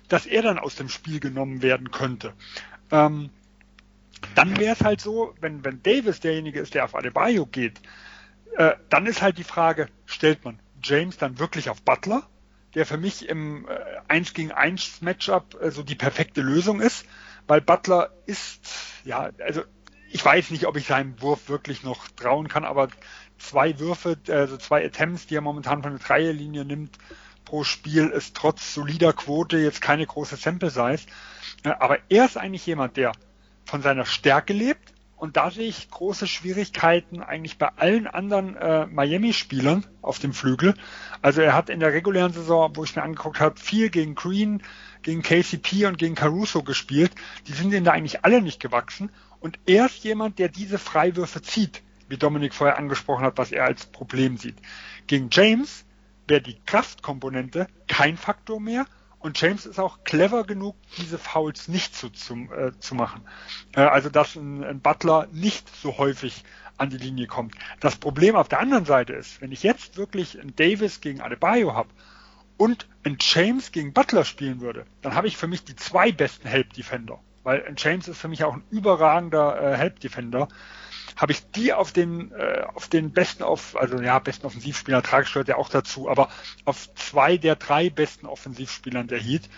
[0.08, 2.34] dass er dann aus dem Spiel genommen werden könnte.
[2.90, 3.30] Ähm,
[4.34, 7.80] dann wäre es halt so, wenn, wenn Davis derjenige ist, der auf Adebayo geht,
[8.56, 12.28] äh, dann ist halt die Frage, stellt man James dann wirklich auf Butler,
[12.74, 17.06] der für mich im äh, 1 gegen 1 Matchup äh, so die perfekte Lösung ist,
[17.46, 18.60] weil Butler ist,
[19.04, 19.62] ja, also
[20.10, 22.88] ich weiß nicht, ob ich seinem Wurf wirklich noch trauen kann, aber
[23.38, 26.98] zwei Würfe, also zwei Attempts, die er momentan von der Dreierlinie nimmt
[27.44, 31.06] pro Spiel, ist trotz solider Quote jetzt keine große Sample Size.
[31.64, 33.12] Äh, aber er ist eigentlich jemand, der
[33.64, 34.93] von seiner Stärke lebt,
[35.24, 40.74] und da sehe ich große Schwierigkeiten eigentlich bei allen anderen äh, Miami-Spielern auf dem Flügel.
[41.22, 44.62] Also er hat in der regulären Saison, wo ich mir angeguckt habe, viel gegen Green,
[45.00, 47.12] gegen KCP und gegen Caruso gespielt.
[47.46, 49.10] Die sind ihm da eigentlich alle nicht gewachsen.
[49.40, 53.64] Und er ist jemand, der diese Freiwürfe zieht, wie Dominik vorher angesprochen hat, was er
[53.64, 54.56] als Problem sieht.
[55.06, 55.86] Gegen James
[56.28, 58.84] wäre die Kraftkomponente kein Faktor mehr
[59.24, 63.22] und James ist auch clever genug, diese Fouls nicht zu, zu, äh, zu machen.
[63.74, 66.44] Äh, also, dass ein, ein, Butler nicht so häufig
[66.76, 67.54] an die Linie kommt.
[67.80, 71.72] Das Problem auf der anderen Seite ist, wenn ich jetzt wirklich einen Davis gegen Adebayo
[71.72, 71.88] habe
[72.58, 76.46] und einen James gegen Butler spielen würde, dann habe ich für mich die zwei besten
[76.46, 77.18] Help Defender.
[77.44, 80.48] Weil ein James ist für mich auch ein überragender äh, Help Defender
[81.16, 85.26] habe ich die auf den äh, auf den besten auf also ja besten Offensivspieler Trag
[85.26, 86.28] gehört ja auch dazu, aber
[86.64, 89.48] auf zwei der drei besten Offensivspielern der Heat.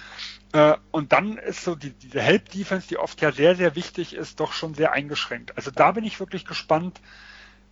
[0.53, 4.15] Äh, und dann ist so die, diese Help Defense, die oft ja sehr sehr wichtig
[4.15, 5.57] ist, doch schon sehr eingeschränkt.
[5.57, 7.01] Also da bin ich wirklich gespannt,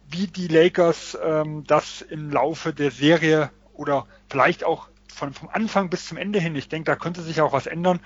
[0.08, 5.90] wie die Lakers ähm, das im Laufe der Serie oder vielleicht auch von, vom Anfang
[5.90, 8.00] bis zum Ende hin, ich denke, da könnte sich auch was ändern,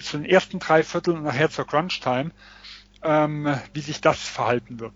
[0.00, 2.30] zu den ersten drei Vierteln und nachher zur Crunch Time,
[3.04, 4.94] ähm, wie sich das verhalten wird.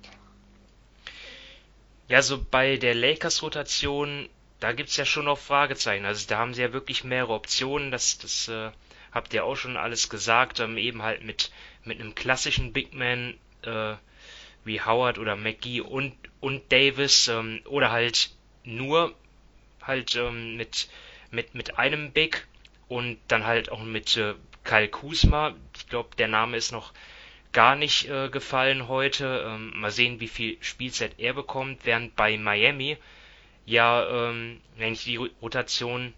[2.09, 4.29] Ja, so bei der Lakers-Rotation,
[4.61, 6.07] da gibt's ja schon noch Fragezeichen.
[6.07, 7.91] Also da haben sie ja wirklich mehrere Optionen.
[7.91, 8.71] Das, das äh,
[9.13, 10.61] habt ihr auch schon alles gesagt.
[10.61, 11.53] Ähm, eben halt mit,
[11.85, 13.95] mit einem klassischen Big Man äh,
[14.65, 18.31] wie Howard oder McGee und, und Davis ähm, oder halt
[18.65, 19.15] nur
[19.83, 20.89] halt ähm, mit,
[21.31, 22.47] mit, mit einem Big
[22.89, 25.55] und dann halt auch mit äh, Kyle Kuzma.
[25.77, 26.93] Ich glaube, der Name ist noch
[27.59, 29.45] gar nicht äh, gefallen heute.
[29.45, 32.97] Ähm, mal sehen, wie viel Spielzeit er bekommt, während bei Miami
[33.67, 36.15] ja ähm, eigentlich die Rotation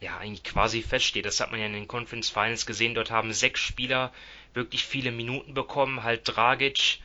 [0.00, 1.24] ja eigentlich quasi feststeht.
[1.24, 2.96] Das hat man ja in den Conference Finals gesehen.
[2.96, 4.12] Dort haben sechs Spieler
[4.52, 6.98] wirklich viele Minuten bekommen, halt Dragic,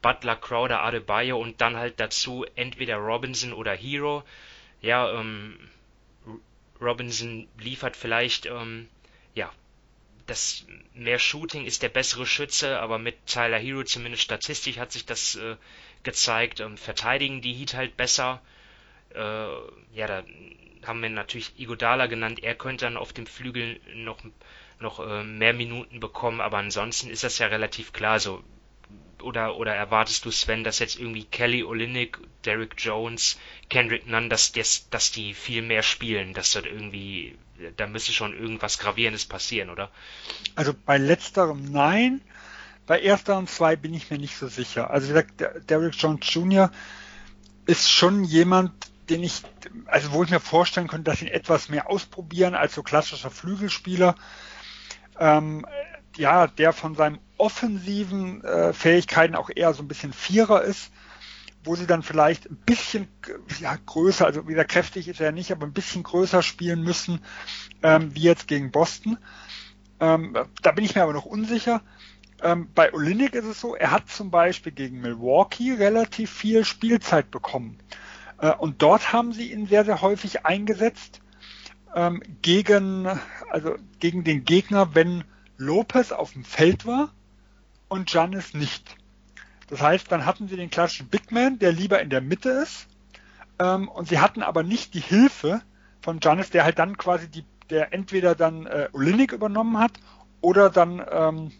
[0.00, 4.24] Butler, Crowder, Adebayo und dann halt dazu entweder Robinson oder Hero.
[4.80, 5.58] Ja, ähm,
[6.80, 8.88] Robinson liefert vielleicht ähm,
[10.26, 15.06] das mehr Shooting ist der bessere Schütze, aber mit Tyler Hero zumindest statistisch hat sich
[15.06, 15.56] das äh,
[16.02, 16.60] gezeigt.
[16.60, 18.42] Ähm, verteidigen die Heat halt besser.
[19.14, 20.24] Äh, ja, da
[20.84, 22.42] haben wir natürlich Igodala genannt.
[22.42, 24.18] Er könnte dann auf dem Flügel noch
[24.78, 28.20] noch äh, mehr Minuten bekommen, aber ansonsten ist das ja relativ klar.
[28.20, 28.42] So
[29.22, 34.52] oder oder erwartest du Sven, dass jetzt irgendwie Kelly Olynyk, Derrick Jones, Kendrick Nunn, dass,
[34.52, 37.36] dass, dass die viel mehr spielen, dass dort irgendwie
[37.76, 39.90] da müsste schon irgendwas Gravierendes passieren, oder?
[40.54, 42.20] Also bei letzterem nein.
[42.86, 44.90] Bei ersterem zwei bin ich mir nicht so sicher.
[44.90, 46.70] Also wie gesagt, Derrick Jones Jr.
[47.66, 48.72] ist schon jemand,
[49.10, 49.42] den ich,
[49.86, 54.14] also wo ich mir vorstellen könnte, dass ihn etwas mehr ausprobieren als so klassischer Flügelspieler.
[55.18, 55.66] Ähm,
[56.16, 60.90] ja, der von seinen offensiven äh, Fähigkeiten auch eher so ein bisschen Vierer ist
[61.66, 63.08] wo sie dann vielleicht ein bisschen
[63.60, 67.20] ja, größer, also wieder kräftig ist er nicht, aber ein bisschen größer spielen müssen,
[67.82, 69.18] ähm, wie jetzt gegen Boston.
[69.98, 71.82] Ähm, da bin ich mir aber noch unsicher.
[72.42, 77.30] Ähm, bei Olinik ist es so, er hat zum Beispiel gegen Milwaukee relativ viel Spielzeit
[77.30, 77.78] bekommen.
[78.38, 81.20] Äh, und dort haben sie ihn sehr, sehr häufig eingesetzt
[81.94, 83.08] ähm, gegen,
[83.50, 85.24] also gegen den Gegner, wenn
[85.56, 87.15] Lopez auf dem Feld war
[87.88, 88.96] und Janis nicht.
[89.68, 92.88] Das heißt, dann hatten sie den klassischen Big Man, der lieber in der Mitte ist
[93.58, 95.62] Ähm, und sie hatten aber nicht die Hilfe
[96.02, 99.92] von Giannis, der halt dann quasi die, der entweder dann äh, Olinik übernommen hat
[100.40, 101.52] oder dann ähm,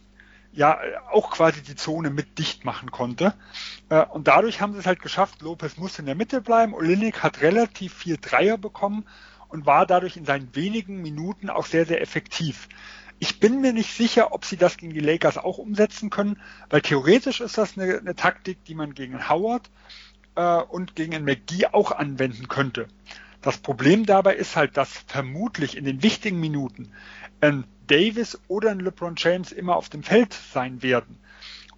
[0.53, 0.79] ja
[1.13, 3.35] auch quasi die Zone mit dicht machen konnte.
[3.91, 7.23] Äh, und dadurch haben sie es halt geschafft, Lopez musste in der Mitte bleiben, Olinik
[7.23, 9.07] hat relativ viel Dreier bekommen
[9.49, 12.69] und war dadurch in seinen wenigen Minuten auch sehr, sehr effektiv.
[13.19, 16.83] Ich bin mir nicht sicher, ob sie das gegen die Lakers auch umsetzen können, weil
[16.83, 19.71] theoretisch ist das eine, eine Taktik, die man gegen Howard
[20.35, 22.89] äh, und gegen McGee auch anwenden könnte.
[23.41, 26.93] Das Problem dabei ist halt, dass vermutlich in den wichtigen Minuten
[27.41, 31.19] ein Davis oder ein LeBron James immer auf dem Feld sein werden.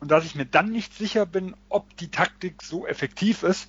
[0.01, 3.69] Und dass ich mir dann nicht sicher bin, ob die Taktik so effektiv ist,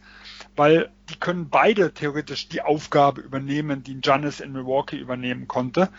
[0.56, 5.90] weil die können beide theoretisch die Aufgabe übernehmen, die Giannis in Milwaukee übernehmen konnte.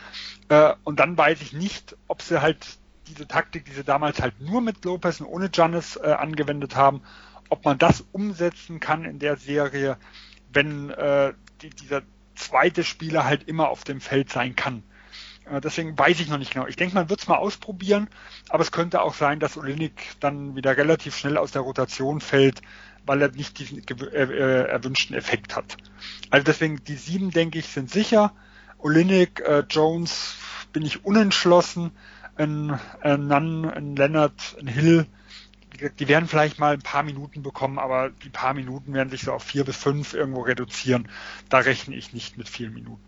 [0.48, 2.78] Äh, und dann weiß ich nicht, ob sie halt
[3.08, 7.02] diese Taktik, die sie damals halt nur mit Lopez und ohne Giannis äh, angewendet haben,
[7.48, 9.96] ob man das umsetzen kann in der Serie,
[10.52, 11.32] wenn äh,
[11.62, 12.02] die, dieser
[12.36, 14.82] zweite Spieler halt immer auf dem Feld sein kann.
[15.50, 16.66] Äh, deswegen weiß ich noch nicht genau.
[16.66, 18.08] Ich denke, man wird es mal ausprobieren,
[18.48, 22.62] aber es könnte auch sein, dass Olinik dann wieder relativ schnell aus der Rotation fällt,
[23.10, 25.76] weil er nicht diesen äh, äh, erwünschten Effekt hat.
[26.30, 28.32] Also deswegen, die sieben, denke ich, sind sicher.
[28.78, 30.36] Olinik, äh, Jones
[30.72, 31.90] bin ich unentschlossen.
[32.36, 35.06] Ein, ein Nunn, ein Leonard, ein Hill,
[35.98, 39.32] die werden vielleicht mal ein paar Minuten bekommen, aber die paar Minuten werden sich so
[39.32, 41.08] auf vier bis fünf irgendwo reduzieren.
[41.48, 43.02] Da rechne ich nicht mit vielen Minuten.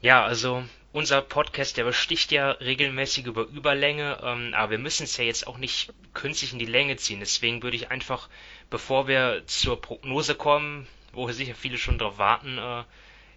[0.00, 0.64] Ja, also
[0.98, 5.46] unser Podcast, der besticht ja regelmäßig über Überlänge, ähm, aber wir müssen es ja jetzt
[5.46, 7.20] auch nicht künstlich in die Länge ziehen.
[7.20, 8.28] Deswegen würde ich einfach,
[8.68, 12.82] bevor wir zur Prognose kommen, wo sicher viele schon drauf warten, äh,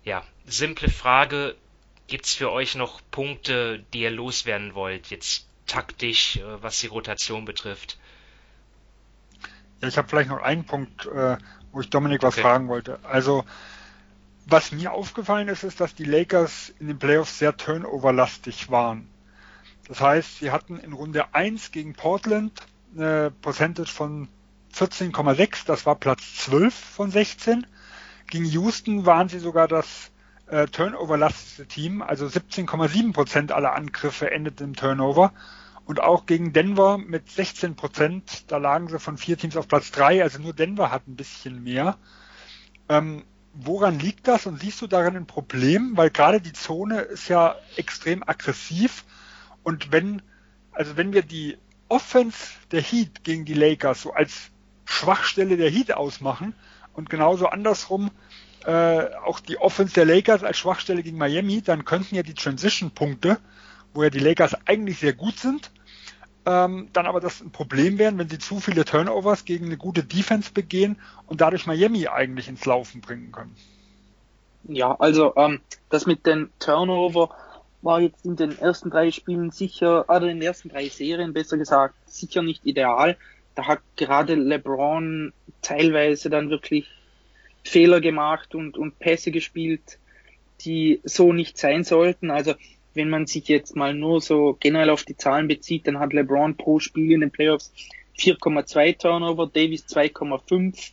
[0.04, 1.56] ja, simple Frage,
[2.08, 7.46] gibt's für euch noch Punkte, die ihr loswerden wollt, jetzt taktisch, äh, was die Rotation
[7.46, 8.00] betrifft?
[9.84, 11.38] Ja, ich habe vielleicht noch einen Punkt, äh,
[11.72, 12.42] wo ich Dominik was okay.
[12.42, 13.00] fragen wollte.
[13.04, 13.46] Also
[14.46, 19.08] was mir aufgefallen ist, ist, dass die Lakers in den Playoffs sehr turnoverlastig waren.
[19.88, 22.62] Das heißt, sie hatten in Runde 1 gegen Portland
[22.96, 24.28] eine Percentage von
[24.74, 27.68] 14,6, das war Platz 12 von 16.
[28.28, 30.12] Gegen Houston waren sie sogar das
[30.48, 35.34] äh, turnoverlastigste Team, also 17,7 Prozent aller Angriffe endeten im Turnover.
[35.86, 39.92] Und auch gegen Denver mit 16 Prozent, da lagen sie von vier Teams auf Platz
[39.92, 41.98] 3, also nur Denver hat ein bisschen mehr.
[42.88, 43.24] Ähm,
[43.54, 45.98] woran liegt das und siehst du darin ein Problem?
[45.98, 49.04] Weil gerade die Zone ist ja extrem aggressiv
[49.64, 50.22] und wenn,
[50.72, 51.58] also wenn wir die
[51.90, 52.38] Offense
[52.72, 54.50] der Heat gegen die Lakers so als
[54.86, 56.54] Schwachstelle der Heat ausmachen
[56.94, 58.12] und genauso andersrum
[58.66, 63.40] äh, auch die Offense der Lakers als Schwachstelle gegen Miami, dann könnten ja die Transition-Punkte,
[63.94, 65.72] wo ja die Lakers eigentlich sehr gut sind,
[66.46, 70.04] ähm, dann aber das ein Problem werden, wenn sie zu viele Turnovers gegen eine gute
[70.04, 73.56] Defense begehen und dadurch Miami eigentlich ins Laufen bringen können.
[74.64, 77.30] Ja, also ähm, das mit den Turnover
[77.82, 81.58] war jetzt in den ersten drei Spielen sicher, oder in den ersten drei Serien besser
[81.58, 83.18] gesagt, sicher nicht ideal.
[83.56, 86.88] Da hat gerade LeBron teilweise dann wirklich
[87.64, 89.98] Fehler gemacht und, und Pässe gespielt,
[90.62, 92.32] die so nicht sein sollten.
[92.32, 92.54] Also
[92.94, 96.58] wenn man sich jetzt mal nur so generell auf die Zahlen bezieht, dann hat LeBron
[96.58, 97.72] pro Spiel in den Playoffs
[98.18, 100.92] 4,2 Turnover, Davis 2,5,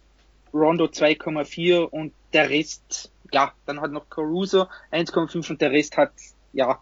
[0.55, 6.13] Rondo 2,4 und der Rest, ja, dann hat noch Caruso 1,5 und der Rest hat,
[6.53, 6.79] ja,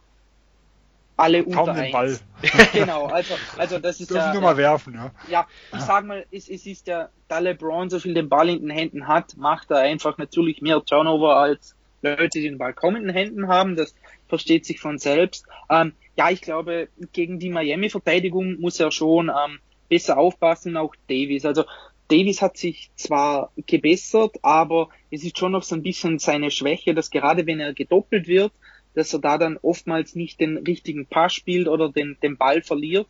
[1.17, 2.19] alle Kaum unter den Ball.
[2.73, 4.33] genau, also, also das ist Dürfen ja.
[4.35, 5.11] nur mal werfen, ja.
[5.29, 8.61] Ja, ich sag mal, es, es ist ja, da LeBron so viel den Ball in
[8.61, 12.97] den Händen hat, macht er einfach natürlich mehr Turnover als Leute, die den Ball kaum
[12.97, 13.77] in den Händen haben.
[13.77, 13.95] Das
[14.29, 15.47] versteht sich von selbst.
[15.71, 19.59] Ähm, ja, ich glaube, gegen die Miami-Verteidigung muss er schon ähm,
[19.89, 21.45] besser aufpassen, auch Davis.
[21.45, 21.65] Also
[22.09, 26.95] Davis hat sich zwar gebessert, aber es ist schon noch so ein bisschen seine Schwäche,
[26.95, 28.53] dass gerade wenn er gedoppelt wird,
[28.95, 33.09] dass er da dann oftmals nicht den richtigen Pass spielt oder den, den Ball verliert.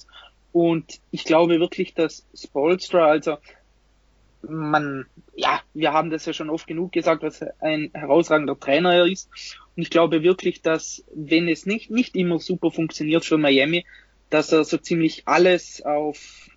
[0.52, 3.36] Und ich glaube wirklich, dass Spolstra, also
[4.42, 9.06] man, ja, wir haben das ja schon oft genug gesagt, was ein herausragender Trainer er
[9.06, 9.28] ist.
[9.76, 13.84] Und ich glaube wirklich, dass wenn es nicht, nicht immer super funktioniert für Miami,
[14.30, 16.48] dass er so ziemlich alles auf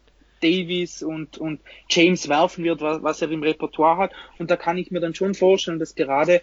[0.42, 1.60] Davies und, und
[1.90, 4.12] James werfen wird, was, was er im Repertoire hat.
[4.38, 6.42] Und da kann ich mir dann schon vorstellen, dass gerade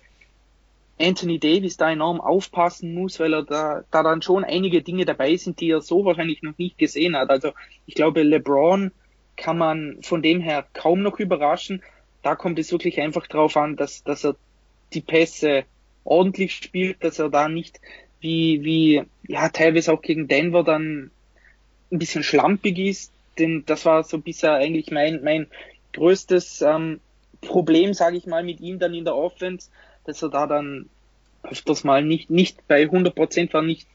[0.99, 5.37] Anthony Davis da enorm aufpassen muss, weil er da, da dann schon einige Dinge dabei
[5.37, 7.31] sind, die er so wahrscheinlich noch nicht gesehen hat.
[7.31, 7.53] Also
[7.87, 8.93] ich glaube, LeBron
[9.37, 11.83] kann man von dem her kaum noch überraschen.
[12.23, 14.37] Da kommt es wirklich einfach darauf an, dass, dass er
[14.95, 15.65] die Pässe
[16.07, 17.81] ordentlich spielt, dass er da nicht
[18.21, 21.11] wie, wie, ja, teilweise auch gegen Denver dann
[21.93, 25.47] ein bisschen schlampig ist, denn das war so bisher eigentlich mein, mein
[25.93, 27.01] größtes ähm,
[27.41, 29.71] Problem, sage ich mal, mit ihm dann in der Offense,
[30.05, 30.89] dass er da dann
[31.43, 33.87] öfters mal nicht, nicht bei 100 Prozent war, nicht,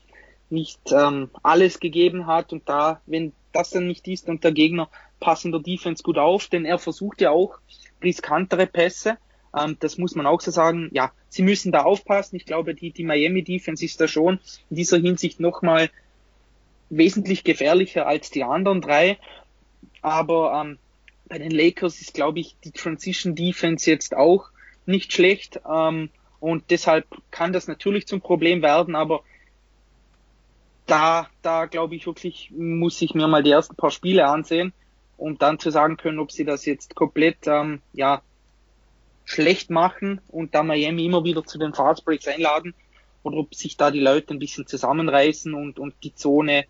[0.50, 2.54] nicht ähm, alles gegeben hat.
[2.54, 4.90] Und da, wenn das dann nicht ist und der Gegner
[5.20, 7.60] passen der Defense gut auf, denn er versucht ja auch
[8.02, 9.18] riskantere Pässe,
[9.58, 10.90] ähm, das muss man auch so sagen.
[10.94, 12.36] Ja, sie müssen da aufpassen.
[12.36, 14.40] Ich glaube, die, die Miami Defense ist da schon
[14.70, 15.90] in dieser Hinsicht nochmal
[16.90, 19.18] wesentlich gefährlicher als die anderen drei.
[20.02, 20.78] Aber ähm,
[21.28, 24.50] bei den Lakers ist, glaube ich, die Transition Defense jetzt auch
[24.86, 25.62] nicht schlecht.
[25.70, 29.24] Ähm, und deshalb kann das natürlich zum Problem werden, aber
[30.88, 34.74] da, da glaube ich wirklich, muss ich mir mal die ersten paar Spiele ansehen,
[35.18, 38.24] um dann zu sagen können, ob sie das jetzt komplett ähm, ja,
[39.32, 42.74] schlecht machen und da Miami immer wieder zu den Fastbreaks einladen
[43.24, 46.66] oder ob sich da die Leute ein bisschen zusammenreißen und, und die Zone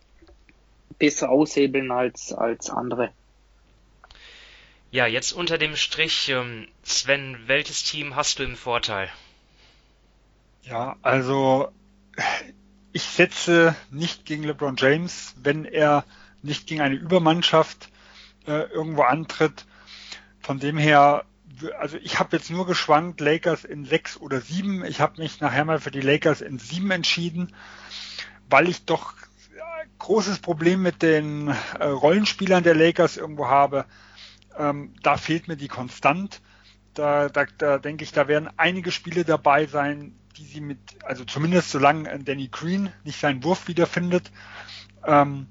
[1.00, 3.12] besser aushebeln als, als andere.
[4.92, 9.10] Ja, jetzt unter dem Strich, ähm, Sven, welches Team hast du im Vorteil?
[10.64, 11.70] Ja, also
[12.92, 16.04] ich setze nicht gegen LeBron James, wenn er
[16.44, 17.90] nicht gegen eine Übermannschaft
[18.46, 19.66] äh, irgendwo antritt.
[20.42, 21.24] Von dem her,
[21.70, 24.86] also ich habe jetzt nur geschwankt, Lakers in sechs oder sieben.
[24.86, 27.54] Ich habe mich nachher mal für die Lakers in sieben entschieden,
[28.50, 29.14] weil ich doch
[30.00, 33.86] großes Problem mit den äh, Rollenspielern der Lakers irgendwo habe.
[34.58, 36.42] Ähm, da fehlt mir die Konstant.
[36.94, 41.24] Da, da, da denke ich, da werden einige Spiele dabei sein, die sie mit, also
[41.24, 44.32] zumindest solange Danny Green nicht seinen Wurf wiederfindet,
[45.06, 45.48] ähm,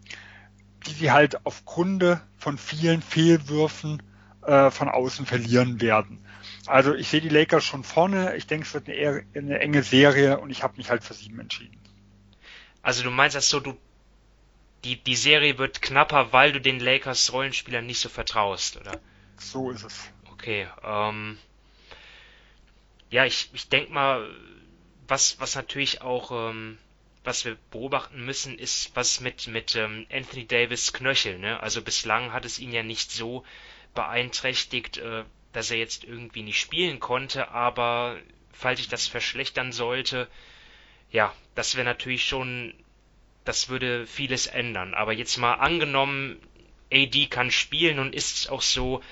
[0.86, 2.04] die sie halt aufgrund
[2.36, 4.02] von vielen Fehlwürfen
[4.42, 6.24] äh, von außen verlieren werden.
[6.66, 8.36] Also ich sehe die Lakers schon vorne.
[8.36, 11.40] Ich denke, es wird eine, eine enge Serie und ich habe mich halt für sieben
[11.40, 11.78] entschieden.
[12.82, 13.76] Also du meinst das so, du
[14.84, 18.98] die, die Serie wird knapper, weil du den Lakers Rollenspielern nicht so vertraust, oder?
[19.36, 20.10] So ist es.
[20.32, 21.38] Okay, ähm,
[23.10, 24.30] ja, ich, ich denke mal,
[25.06, 26.78] was, was natürlich auch, ähm,
[27.24, 31.60] was wir beobachten müssen, ist, was mit, mit ähm, Anthony Davis Knöchel, ne?
[31.60, 33.44] Also bislang hat es ihn ja nicht so
[33.94, 38.18] beeinträchtigt, äh, dass er jetzt irgendwie nicht spielen konnte, aber
[38.52, 40.28] falls sich das verschlechtern sollte,
[41.10, 42.74] ja, das wäre natürlich schon
[43.44, 44.94] das würde vieles ändern.
[44.94, 46.40] Aber jetzt mal angenommen,
[46.92, 49.02] AD kann spielen und ist auch so,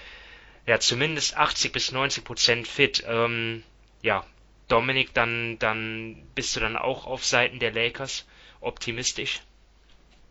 [0.67, 3.05] ja, zumindest 80 bis 90 Prozent fit.
[3.07, 3.63] Ähm,
[4.03, 4.25] ja,
[4.69, 8.27] Dominik, dann, dann bist du dann auch auf Seiten der Lakers
[8.61, 9.41] optimistisch?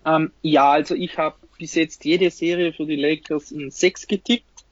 [0.06, 4.66] Ähm, ja, also ich habe bis jetzt jede Serie für die Lakers in 6 getippt.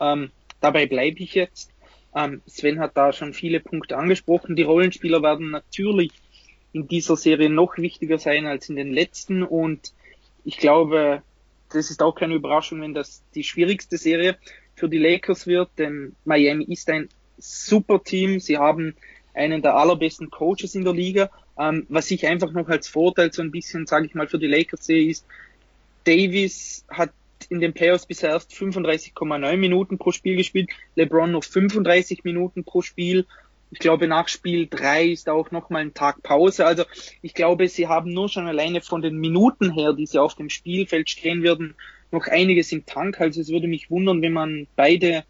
[0.00, 0.30] Ähm,
[0.60, 1.70] dabei bleibe ich jetzt.
[2.14, 4.56] Ähm, Sven hat da schon viele Punkte angesprochen.
[4.56, 6.10] Die Rollenspieler werden natürlich
[6.72, 9.92] in dieser Serie noch wichtiger sein als in den letzten und
[10.44, 11.22] ich glaube,
[11.70, 14.36] das ist auch keine Überraschung, wenn das die schwierigste Serie
[14.74, 17.08] für die Lakers wird, denn Miami ist ein
[17.38, 18.40] super Team.
[18.40, 18.94] Sie haben
[19.34, 21.30] einen der allerbesten Coaches in der Liga.
[21.58, 24.46] Ähm, was ich einfach noch als Vorteil so ein bisschen, sage ich mal, für die
[24.46, 25.26] Lakers sehe, ist,
[26.04, 27.12] Davis hat
[27.48, 32.82] in den Playoffs bisher erst 35,9 Minuten pro Spiel gespielt, LeBron noch 35 Minuten pro
[32.82, 33.26] Spiel
[33.72, 36.66] ich glaube, nach Spiel drei ist auch nochmal ein Tag Pause.
[36.66, 36.84] Also
[37.22, 40.50] ich glaube, sie haben nur schon alleine von den Minuten her, die sie auf dem
[40.50, 41.74] Spielfeld stehen würden,
[42.10, 43.18] noch einiges im Tank.
[43.18, 45.24] Also es würde mich wundern, wenn man beide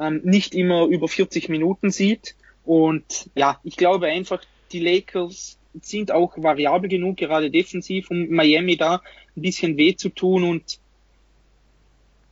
[0.00, 2.34] ähm, nicht immer über 40 Minuten sieht.
[2.64, 4.40] Und ja, ich glaube einfach,
[4.76, 9.02] die Lakers sind auch variabel genug, gerade defensiv, um Miami da
[9.36, 10.44] ein bisschen weh zu tun.
[10.44, 10.78] Und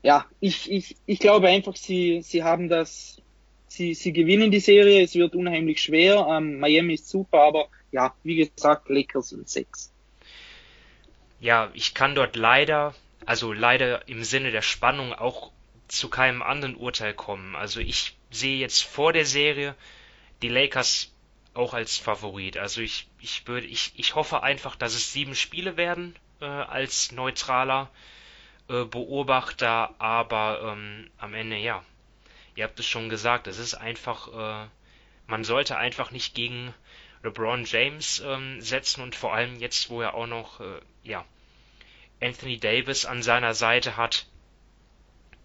[0.02, 3.22] ja, ich, ich, ich glaube einfach, sie, sie haben das
[3.68, 6.26] sie, sie gewinnen die Serie, es wird unheimlich schwer.
[6.30, 9.92] Ähm, Miami ist super, aber ja, wie gesagt, Lakers sind sechs.
[11.40, 12.94] Ja, ich kann dort leider,
[13.26, 15.50] also leider im Sinne der Spannung auch
[15.88, 17.54] zu keinem anderen Urteil kommen.
[17.56, 19.74] Also ich sehe jetzt vor der Serie
[20.42, 21.13] die Lakers
[21.54, 22.56] auch als Favorit.
[22.56, 27.12] Also ich, ich würde, ich, ich hoffe einfach, dass es sieben Spiele werden äh, als
[27.12, 27.90] neutraler
[28.68, 31.84] äh, Beobachter, aber ähm, am Ende ja,
[32.56, 34.28] ihr habt es schon gesagt, es ist einfach,
[34.64, 34.68] äh,
[35.26, 36.74] man sollte einfach nicht gegen
[37.22, 41.24] LeBron James ähm, setzen und vor allem jetzt, wo er auch noch, äh, ja,
[42.20, 44.26] Anthony Davis an seiner Seite hat,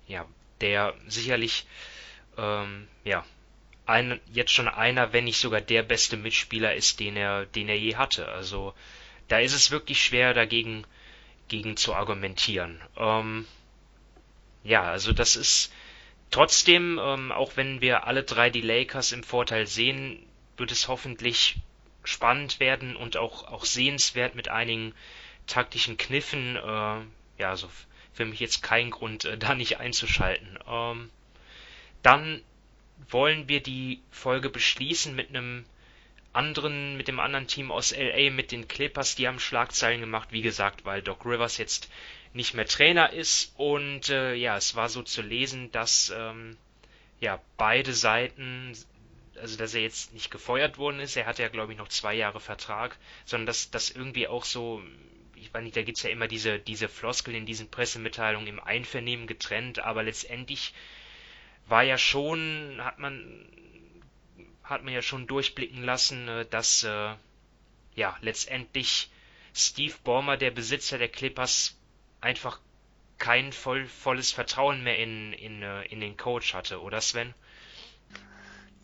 [0.08, 0.26] ja,
[0.62, 1.66] der sicherlich,
[2.38, 3.26] ähm, ja,
[3.90, 7.78] ein, jetzt schon einer, wenn nicht sogar der beste Mitspieler ist, den er, den er
[7.78, 8.28] je hatte.
[8.30, 8.74] Also
[9.28, 10.86] da ist es wirklich schwer dagegen
[11.48, 12.80] gegen zu argumentieren.
[12.98, 13.46] Ähm,
[14.64, 15.74] ja, also das ist
[16.32, 20.20] Trotzdem, ähm, auch wenn wir alle drei die Lakers im Vorteil sehen,
[20.58, 21.58] wird es hoffentlich
[22.04, 24.94] spannend werden und auch, auch sehenswert mit einigen
[25.48, 26.56] taktischen Kniffen.
[26.56, 26.60] Äh,
[27.40, 27.70] ja, also
[28.14, 30.60] für mich jetzt kein Grund, äh, da nicht einzuschalten.
[30.68, 31.10] Ähm,
[32.04, 32.44] dann
[33.10, 35.66] wollen wir die Folge beschließen mit einem
[36.34, 40.42] anderen, mit dem anderen Team aus LA, mit den Clippers, die haben Schlagzeilen gemacht, wie
[40.42, 41.90] gesagt, weil Doc Rivers jetzt
[42.34, 43.54] nicht mehr Trainer ist.
[43.58, 46.58] Und äh, ja, es war so zu lesen, dass ähm,
[47.20, 48.74] ja beide Seiten,
[49.36, 52.14] also dass er jetzt nicht gefeuert worden ist, er hatte ja glaube ich noch zwei
[52.14, 54.84] Jahre Vertrag, sondern dass das irgendwie auch so,
[55.36, 59.26] ich weiß nicht, da gibt's ja immer diese diese Floskel in diesen Pressemitteilungen im Einvernehmen
[59.26, 60.74] getrennt, aber letztendlich
[61.70, 63.46] war ja schon, hat man
[64.70, 67.16] hat man ja schon durchblicken lassen, äh, dass äh,
[67.96, 69.12] ja letztendlich
[69.54, 71.76] Steve Ballmer, der Besitzer der Clippers,
[72.22, 72.60] einfach
[73.18, 77.34] kein voll, volles Vertrauen mehr in, in, äh, in den Coach hatte, oder Sven?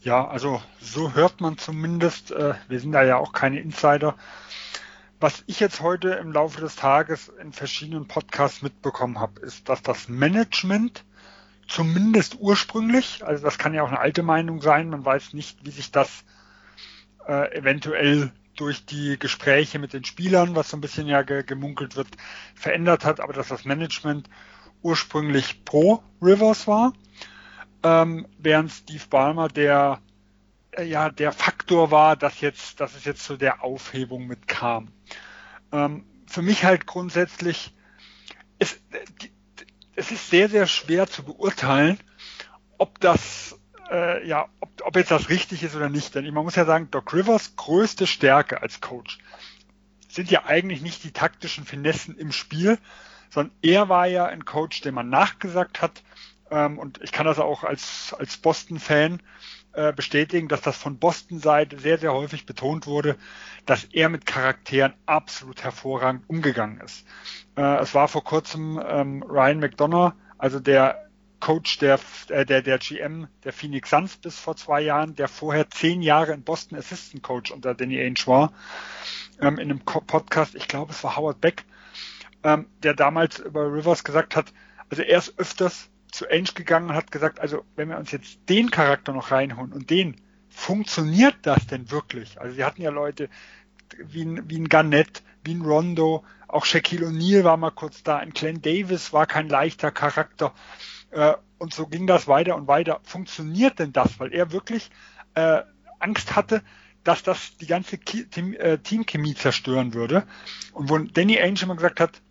[0.02, 2.30] Ja, also so hört man zumindest.
[2.30, 4.16] Wir sind da ja auch keine Insider.
[5.20, 9.82] Was ich jetzt heute im Laufe des Tages in verschiedenen Podcasts mitbekommen habe, ist, dass
[9.82, 11.04] das Management
[11.68, 15.72] zumindest ursprünglich, also das kann ja auch eine alte Meinung sein, man weiß nicht, wie
[15.72, 16.24] sich das
[17.28, 21.96] äh, eventuell durch die Gespräche mit den Spielern, was so ein bisschen ja ge gemunkelt
[21.96, 22.08] wird,
[22.54, 24.30] verändert hat, aber dass das Management
[24.82, 26.94] ursprünglich pro Rivers war,
[27.84, 30.02] ähm, während Steve Ballmer der
[30.72, 34.92] äh, ja der Faktor war, dass jetzt, dass es jetzt zu der Aufhebung mitkam.
[35.72, 37.76] Ähm, für mich halt grundsätzlich
[38.60, 38.82] ist
[39.22, 39.32] die,
[39.96, 42.00] es ist sehr, sehr schwer zu beurteilen,
[42.78, 46.16] ob das, äh, ja, ob, ob jetzt das richtig ist oder nicht.
[46.16, 49.20] Denn man muss ja sagen, Doc Rivers größte Stärke als Coach
[50.10, 52.78] sind ja eigentlich nicht die taktischen Finessen im Spiel,
[53.30, 56.04] sondern er war ja ein Coach, dem man nachgesagt hat,
[56.52, 59.22] ähm, und ich kann das auch als, als Boston-Fan
[59.76, 63.18] äh, bestätigen, dass das von Boston-Seite sehr, sehr häufig betont wurde,
[63.66, 67.06] dass er mit Charakteren absolut hervorragend umgegangen ist.
[67.58, 71.10] Äh, es war vor kurzem ähm, Ryan McDonough, also der
[71.40, 72.00] Coach der,
[72.30, 76.34] äh, der, der GM der Phoenix Suns bis vor zwei Jahren, der vorher zehn Jahre
[76.34, 78.54] in Boston Assistant Coach unter Danny Ainge war,
[79.40, 81.66] ähm, in einem Podcast, ich glaube es war Howard Beck,
[82.44, 84.54] ähm, der damals über Rivers gesagt hat,
[84.90, 88.40] also er ist öfters zu Ainge gegangen und hat gesagt, also wenn wir uns jetzt
[88.50, 90.16] den Charakter noch reinholen und den,
[90.50, 92.40] funktioniert das denn wirklich?
[92.40, 93.30] Also sie hatten ja Leute
[93.98, 98.18] wie ein, wie ein Garnett, wie ein Rondo, auch Shaquille O'Neal war mal kurz da,
[98.18, 100.54] ein Glenn Davis war kein leichter Charakter
[101.12, 103.00] äh, und so ging das weiter und weiter.
[103.04, 104.20] Funktioniert denn das?
[104.20, 104.92] Weil er wirklich
[105.36, 105.62] äh,
[106.00, 106.62] Angst hatte,
[107.04, 110.26] dass das die ganze Team, äh, Teamchemie zerstören würde.
[110.74, 112.22] Und wo Danny Ainge immer gesagt hat,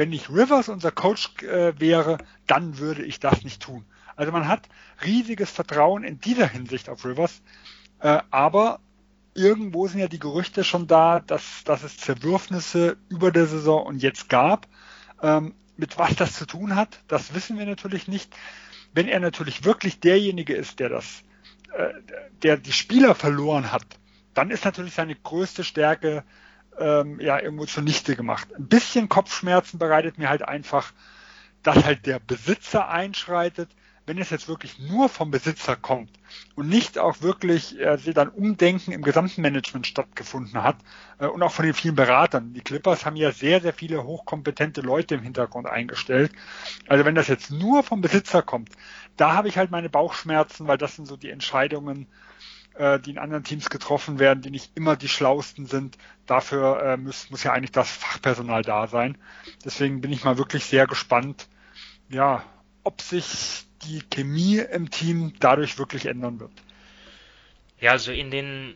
[0.00, 3.84] wenn nicht Rivers unser Coach äh, wäre, dann würde ich das nicht tun.
[4.16, 4.66] Also man hat
[5.04, 7.42] riesiges Vertrauen in dieser Hinsicht auf Rivers,
[7.98, 8.80] äh, aber
[9.34, 14.02] irgendwo sind ja die Gerüchte schon da, dass, dass es Zerwürfnisse über der Saison und
[14.02, 14.68] jetzt gab.
[15.22, 18.34] Ähm, mit was das zu tun hat, das wissen wir natürlich nicht.
[18.94, 21.24] Wenn er natürlich wirklich derjenige ist, der das,
[21.76, 21.92] äh,
[22.42, 23.84] der die Spieler verloren hat,
[24.32, 26.24] dann ist natürlich seine größte Stärke
[26.78, 28.48] ähm, ja irgendwo zunichte gemacht.
[28.56, 30.92] Ein bisschen Kopfschmerzen bereitet mir halt einfach,
[31.62, 33.68] dass halt der Besitzer einschreitet,
[34.06, 36.10] wenn es jetzt wirklich nur vom Besitzer kommt
[36.56, 40.78] und nicht auch wirklich äh, dann Umdenken im gesamten Management stattgefunden hat
[41.18, 42.52] äh, und auch von den vielen Beratern.
[42.52, 46.32] Die Clippers haben ja sehr, sehr viele hochkompetente Leute im Hintergrund eingestellt.
[46.88, 48.70] Also wenn das jetzt nur vom Besitzer kommt,
[49.16, 52.08] da habe ich halt meine Bauchschmerzen, weil das sind so die Entscheidungen,
[53.00, 55.98] die in anderen Teams getroffen werden, die nicht immer die schlausten sind.
[56.26, 59.18] Dafür äh, muss, muss ja eigentlich das Fachpersonal da sein.
[59.64, 61.48] Deswegen bin ich mal wirklich sehr gespannt,
[62.08, 62.42] ja,
[62.84, 66.52] ob sich die Chemie im Team dadurch wirklich ändern wird.
[67.80, 68.74] Ja, also in den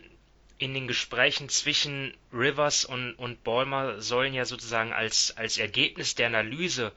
[0.59, 6.29] in den Gesprächen zwischen Rivers und, und Ballmer sollen ja sozusagen als, als Ergebnis der
[6.29, 6.93] Analyse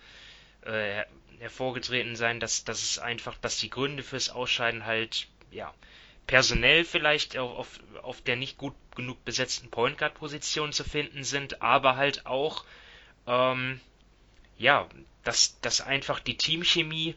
[0.62, 1.04] äh,
[1.40, 5.74] hervorgetreten sein, dass, dass es einfach, dass die Gründe fürs Ausscheiden halt, ja,
[6.28, 11.62] personell vielleicht auf, auf der nicht gut genug besetzten Point Guard Position zu finden sind,
[11.62, 12.66] aber halt auch
[13.26, 13.80] ähm,
[14.58, 14.88] ja,
[15.24, 17.16] dass, dass einfach die Teamchemie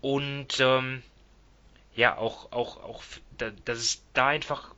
[0.00, 1.02] und ähm,
[1.94, 3.02] ja auch auch auch
[3.36, 4.74] dass es da einfach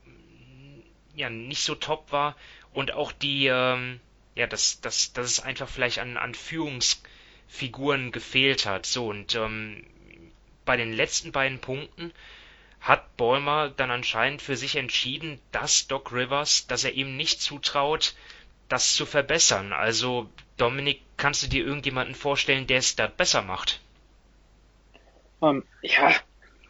[1.14, 2.36] ja nicht so top war
[2.72, 4.00] und auch die ähm,
[4.34, 8.86] ja dass dass dass es einfach vielleicht an an Führungsfiguren gefehlt hat.
[8.86, 9.86] So und ähm,
[10.64, 12.12] bei den letzten beiden Punkten
[12.84, 18.14] hat Ballmer dann anscheinend für sich entschieden, dass Doc Rivers, dass er ihm nicht zutraut,
[18.68, 19.72] das zu verbessern.
[19.72, 20.28] Also,
[20.58, 23.80] Dominik, kannst du dir irgendjemanden vorstellen, der es da besser macht?
[25.40, 26.14] Ähm, ja,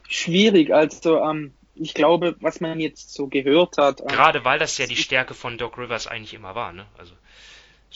[0.08, 0.72] schwierig.
[0.72, 4.00] Also, ähm, ich glaube, was man jetzt so gehört hat.
[4.00, 6.86] Ähm, Gerade weil das ja die Stärke von Doc Rivers eigentlich immer war, ne?
[6.96, 7.14] Also,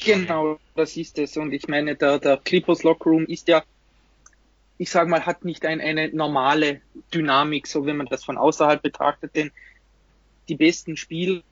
[0.04, 1.36] genau, das ist es.
[1.36, 3.62] Und ich meine, der, der Clippers Lockroom ist ja
[4.78, 6.80] ich sage mal, hat nicht ein, eine normale
[7.12, 9.50] Dynamik, so wenn man das von außerhalb betrachtet, denn
[10.48, 11.42] die besten Spieler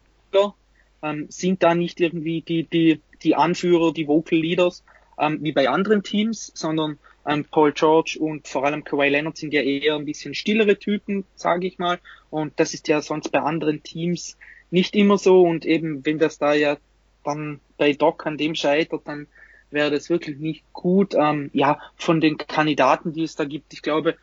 [1.02, 4.84] ähm, sind da nicht irgendwie die, die, die Anführer, die Vocal Leaders,
[5.18, 9.52] ähm, wie bei anderen Teams, sondern ähm, Paul George und vor allem Kawhi Leonard sind
[9.52, 11.98] ja eher ein bisschen stillere Typen, sage ich mal.
[12.30, 14.38] Und das ist ja sonst bei anderen Teams
[14.70, 15.42] nicht immer so.
[15.42, 16.76] Und eben, wenn das da ja
[17.24, 19.26] dann bei Doc an dem scheitert, dann
[19.70, 21.14] wäre das wirklich nicht gut.
[21.14, 24.16] Ähm, ja, von den Kandidaten, die es da gibt, ich glaube,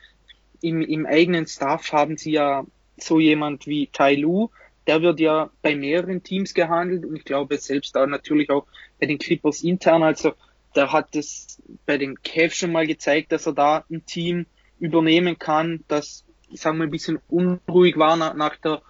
[0.61, 2.65] im, im eigenen Staff haben sie ja
[2.97, 4.49] so jemand wie Tai Lu,
[4.87, 8.65] der wird ja bei mehreren Teams gehandelt und ich glaube selbst da natürlich auch
[8.99, 10.03] bei den Clippers intern.
[10.03, 10.33] Also
[10.75, 14.45] der hat es bei den Cavs schon mal gezeigt, dass er da ein Team
[14.79, 18.81] übernehmen kann, das, ich sage mal, ein bisschen unruhig war nach, nach der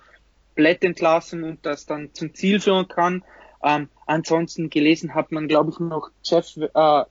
[0.55, 3.23] Blättentlassung und das dann zum Ziel führen kann.
[3.63, 7.03] Ähm, ansonsten gelesen hat man, glaube ich, noch Jeff, äh,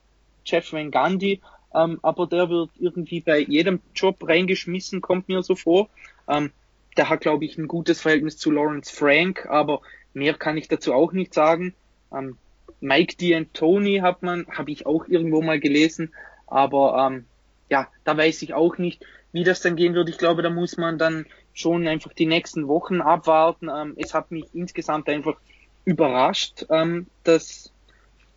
[0.45, 1.41] Jeff Van Gundy,
[1.73, 5.89] ähm, aber der wird irgendwie bei jedem Job reingeschmissen, kommt mir so vor.
[6.27, 6.51] Ähm,
[6.95, 9.81] der hat, glaube ich, ein gutes Verhältnis zu Lawrence Frank, aber
[10.13, 11.73] mehr kann ich dazu auch nicht sagen.
[12.13, 12.37] Ähm,
[12.79, 16.13] Mike D'Antoni hat man, habe ich auch irgendwo mal gelesen,
[16.45, 17.25] aber ähm,
[17.69, 20.09] ja, da weiß ich auch nicht, wie das dann gehen wird.
[20.09, 23.69] Ich glaube, da muss man dann schon einfach die nächsten Wochen abwarten.
[23.73, 25.37] Ähm, es hat mich insgesamt einfach
[25.85, 27.71] überrascht, ähm, dass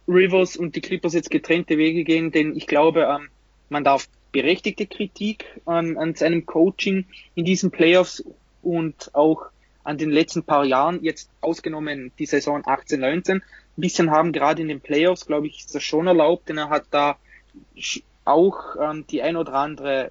[0.09, 3.29] Rivers und die Clippers jetzt getrennte Wege gehen, denn ich glaube, ähm,
[3.69, 8.23] man darf berechtigte Kritik an, an seinem Coaching in diesen Playoffs
[8.63, 9.47] und auch
[9.83, 13.43] an den letzten paar Jahren, jetzt ausgenommen die Saison 18, 19, ein
[13.77, 16.87] bisschen haben, gerade in den Playoffs, glaube ich, ist das schon erlaubt, denn er hat
[16.91, 17.17] da
[18.25, 20.11] auch ähm, die ein oder andere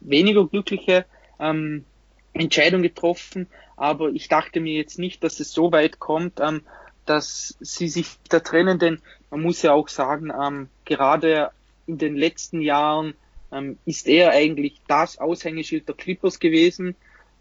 [0.00, 1.04] weniger glückliche
[1.38, 1.84] ähm,
[2.32, 3.46] Entscheidung getroffen,
[3.76, 6.62] aber ich dachte mir jetzt nicht, dass es so weit kommt, ähm,
[7.06, 9.00] dass sie sich da trennen, denn
[9.30, 11.50] man muss ja auch sagen, ähm, gerade
[11.86, 13.14] in den letzten Jahren
[13.52, 16.94] ähm, ist er eigentlich das Aushängeschild der Clippers gewesen,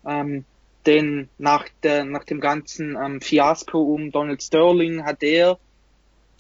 [0.06, 0.46] ähm,
[0.86, 5.58] denn nach, der, nach dem ganzen ähm, Fiasko um Donald Sterling hat er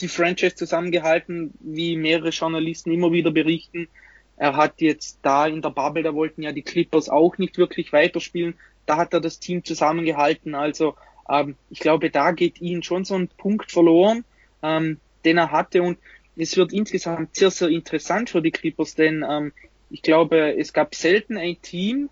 [0.01, 3.87] die Franchise zusammengehalten, wie mehrere Journalisten immer wieder berichten.
[4.35, 7.93] Er hat jetzt da in der Bubble, da wollten ja die Clippers auch nicht wirklich
[7.93, 8.55] weiterspielen.
[8.85, 10.55] Da hat er das Team zusammengehalten.
[10.55, 10.95] Also
[11.29, 14.25] ähm, ich glaube, da geht ihnen schon so ein Punkt verloren,
[14.61, 15.81] ähm, den er hatte.
[15.81, 15.97] Und
[16.35, 19.53] es wird insgesamt sehr, sehr interessant für die Clippers, denn ähm,
[19.89, 22.09] ich glaube, es gab selten ein Team,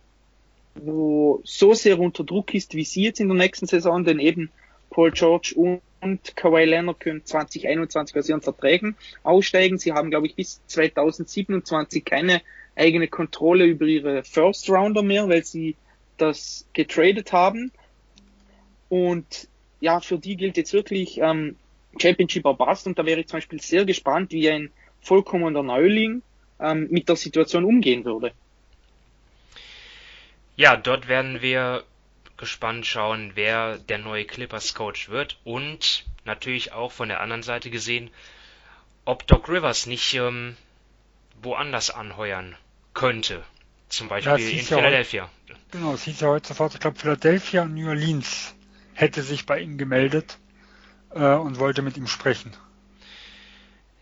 [0.75, 4.51] wo so sehr unter Druck ist, wie sie jetzt in der nächsten Saison, denn eben
[4.91, 5.81] Paul George und
[6.35, 9.77] Kawhi Leonard können 2021 aus ihren Verträgen aussteigen.
[9.77, 12.41] Sie haben, glaube ich, bis 2027 keine
[12.75, 15.75] eigene Kontrolle über ihre First Rounder mehr, weil sie
[16.21, 17.71] das getradet haben.
[18.89, 19.47] Und
[19.79, 21.55] ja, für die gilt jetzt wirklich ähm,
[21.99, 26.21] Championship Bust und da wäre ich zum Beispiel sehr gespannt, wie ein vollkommener Neuling
[26.59, 28.31] ähm, mit der Situation umgehen würde.
[30.55, 31.83] Ja, dort werden wir
[32.37, 37.69] gespannt schauen, wer der neue Clippers Coach wird und natürlich auch von der anderen Seite
[37.69, 38.09] gesehen,
[39.05, 40.55] ob Doc Rivers nicht ähm,
[41.41, 42.55] woanders anheuern
[42.93, 43.43] könnte.
[43.91, 45.29] Zum Beispiel ja, in Philadelphia.
[45.49, 48.55] Ja, genau, es hieß ja heute sofort, ich glaube Philadelphia und New Orleans
[48.93, 50.37] hätte sich bei ihm gemeldet
[51.09, 52.53] äh, und wollte mit ihm sprechen.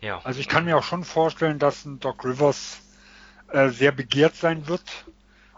[0.00, 0.20] Ja.
[0.22, 2.80] Also ich kann mir auch schon vorstellen, dass ein Doc Rivers
[3.48, 5.06] äh, sehr begehrt sein wird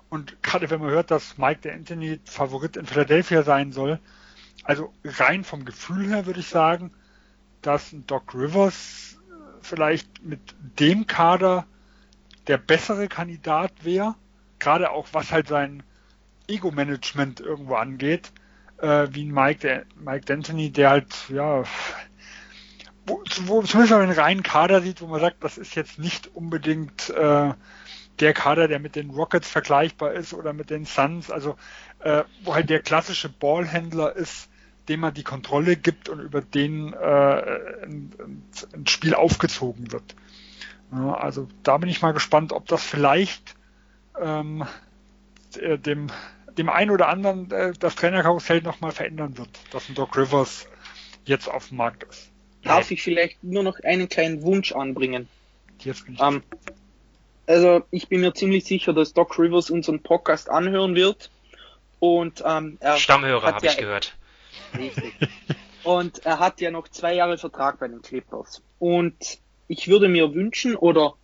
[0.08, 4.00] und gerade wenn man hört, dass Mike der Anthony Favorit in Philadelphia sein soll,
[4.64, 6.90] also rein vom Gefühl her würde ich sagen,
[7.60, 9.18] dass Doc Rivers
[9.60, 10.40] vielleicht mit
[10.80, 11.66] dem Kader
[12.46, 14.14] der bessere Kandidat wäre,
[14.62, 15.82] gerade auch was halt sein
[16.46, 18.32] Ego-Management irgendwo angeht,
[18.78, 21.64] äh, wie ein Mike, der, Mike D'Antoni, der halt, ja,
[23.06, 27.10] wo, wo zumindest einen reinen Kader sieht, wo man sagt, das ist jetzt nicht unbedingt
[27.10, 27.52] äh,
[28.20, 31.56] der Kader, der mit den Rockets vergleichbar ist oder mit den Suns, also
[32.00, 34.48] äh, wo halt der klassische Ballhändler ist,
[34.88, 38.12] dem man die Kontrolle gibt und über den äh, ein,
[38.74, 40.14] ein Spiel aufgezogen wird.
[40.92, 43.56] Ja, also da bin ich mal gespannt, ob das vielleicht
[44.20, 44.64] ähm,
[45.54, 46.08] dem,
[46.56, 50.66] dem einen oder anderen äh, das Trainerkarussell nochmal verändern wird, dass ein Doc Rivers
[51.24, 52.30] jetzt auf dem Markt ist.
[52.62, 55.28] Darf ich vielleicht nur noch einen kleinen Wunsch anbringen?
[55.80, 56.42] Jetzt bin ich ähm,
[57.46, 61.30] also ich bin mir ziemlich sicher, dass Doc Rivers unseren Podcast anhören wird.
[61.98, 64.16] Und ähm, er Stammhörer habe ja, ich gehört.
[64.76, 65.14] Richtig.
[65.84, 68.62] Und er hat ja noch zwei Jahre Vertrag bei den Clippers.
[68.78, 69.38] Und
[69.68, 71.14] ich würde mir wünschen, oder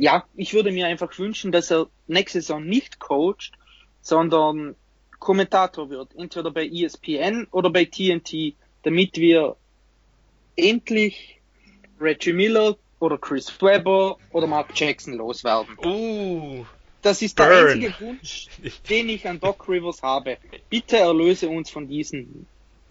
[0.00, 3.52] ja, ich würde mir einfach wünschen, dass er nächste Saison nicht coacht,
[4.00, 4.74] sondern
[5.18, 9.56] Kommentator wird, entweder bei ESPN oder bei TNT, damit wir
[10.56, 11.38] endlich
[12.00, 15.76] Reggie Miller, oder Chris Webber oder Mark Jackson loswerden.
[15.84, 16.64] Uh,
[17.02, 17.66] Das ist der Burn.
[17.68, 18.48] einzige Wunsch,
[18.88, 20.36] den ich an Doc Rivers habe.
[20.68, 22.46] Bitte erlöse uns von diesen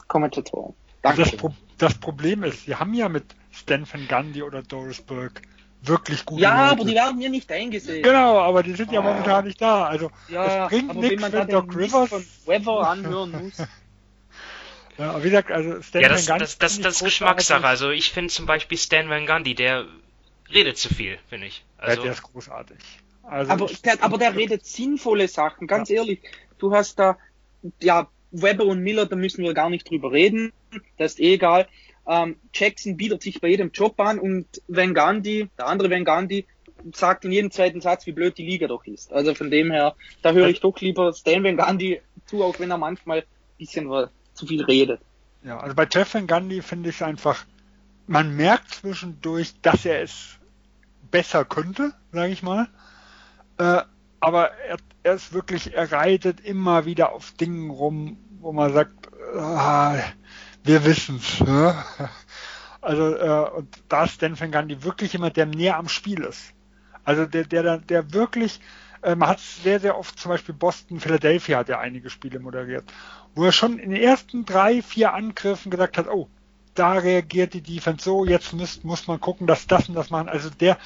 [0.07, 0.73] Kommentatoren.
[1.03, 1.37] Das, Danke.
[1.37, 5.41] Pro das Problem ist, wir haben ja mit Stan Van Gundy oder Doris Burke
[5.81, 6.71] wirklich gute Ja, Leute.
[6.81, 8.03] aber die werden mir nicht eingesehen.
[8.03, 9.03] Genau, aber die sind ja Ah.
[9.03, 9.85] momentan nicht da.
[9.85, 12.09] Also Ja, es bringt aber wenn nichts, man wenn den Doc Rivers.
[12.09, 13.57] von Weber anhören muss.
[14.97, 17.65] Ja, aber wie gesagt, also Stan ja, Van das, Gundy das, das, das ist Geschmackssache.
[17.65, 19.85] Also ich finde zum Beispiel Stan Van Gundy, der
[20.53, 21.63] redet zu viel, finde ich.
[21.77, 22.77] Ja, Also, der ist großartig.
[23.23, 26.19] Also Aber ich- der, aber der redet sinnvolle Sachen, ganz ehrlich.
[26.57, 27.17] Du hast da,
[27.81, 30.51] ja, Weber und Miller, da müssen wir gar nicht drüber reden.
[30.97, 31.67] Das ist eh egal.
[32.09, 36.47] Ähm, Jackson bietet sich bei jedem Job an und Van Gandhi, der andere Van Gandhi,
[36.93, 39.13] sagt in jedem zweiten Satz, wie blöd die Liga doch ist.
[39.13, 42.71] Also von dem her, da höre ich doch lieber Stan Van Gandhi zu, auch wenn
[42.71, 43.25] er manchmal ein
[43.59, 43.89] bisschen
[44.33, 45.01] zu viel redet.
[45.43, 47.45] Ja, also bei Jeff Van Gundy finde ich einfach,
[48.07, 50.39] man merkt zwischendurch, dass er es
[51.11, 52.67] besser könnte, sage ich mal.
[53.59, 53.83] Äh,
[54.19, 58.93] aber er, er ist wirklich, er reitet immer wieder auf Dingen rum, wo man sagt,
[59.35, 59.95] ah,
[60.63, 61.39] wir wissen's.
[61.41, 61.75] Ne?
[62.81, 66.53] Also äh, und da ist Dan Van Gundy wirklich jemand, der näher am Spiel ist.
[67.03, 68.61] Also der, der, der, wirklich,
[69.01, 72.85] äh, man hat sehr, sehr oft zum Beispiel Boston, Philadelphia hat er einige Spiele moderiert,
[73.35, 76.29] wo er schon in den ersten drei, vier Angriffen gesagt hat, oh,
[76.73, 80.29] da reagiert die Defense so, jetzt muss, muss man gucken, dass das und das machen.
[80.29, 80.77] Also der,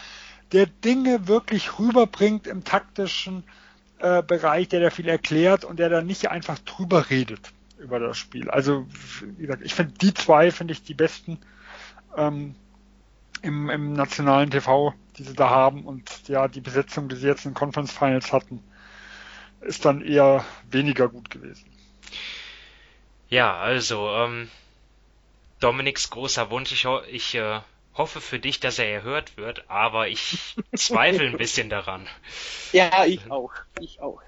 [0.51, 3.43] der Dinge wirklich rüberbringt im taktischen
[3.99, 7.53] äh, Bereich, der da viel erklärt und der da nicht einfach drüber redet
[7.84, 8.50] über das Spiel.
[8.50, 8.88] Also,
[9.22, 11.40] wie gesagt, ich finde die zwei finde ich die besten
[12.18, 12.56] ähm,
[13.42, 17.46] im, im nationalen TV, die sie da haben und ja, die Besetzung, die sie jetzt
[17.46, 18.64] in Conference Finals hatten,
[19.62, 21.66] ist dann eher weniger gut gewesen.
[23.30, 24.50] ja, also, ähm,
[25.60, 27.62] Dominiks großer Wunsch, ich, ho ich äh,
[27.96, 32.08] hoffe für dich, dass er erhört wird, aber ich zweifle ein bisschen daran.
[32.72, 33.54] Ja, ich auch.
[33.80, 34.22] Ich auch.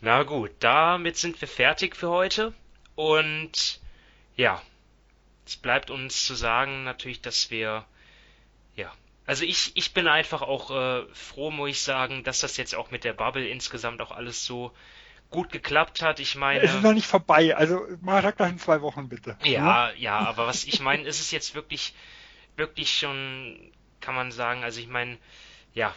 [0.00, 2.54] Na gut, damit sind wir fertig für heute.
[2.94, 3.80] Und
[4.36, 4.62] ja,
[5.46, 7.84] es bleibt uns zu sagen natürlich, dass wir
[8.76, 8.92] ja,
[9.26, 12.90] also ich ich bin einfach auch äh, froh, muss ich sagen, dass das jetzt auch
[12.90, 14.72] mit der Bubble insgesamt auch alles so
[15.30, 16.20] gut geklappt hat.
[16.20, 19.36] Ich meine, Es ist noch nicht vorbei, also mal sag das in zwei Wochen bitte.
[19.44, 21.94] ja, ja, aber was ich meine, ist es jetzt wirklich,
[22.56, 25.18] wirklich schon, kann man sagen, also ich meine,
[25.74, 25.94] ja,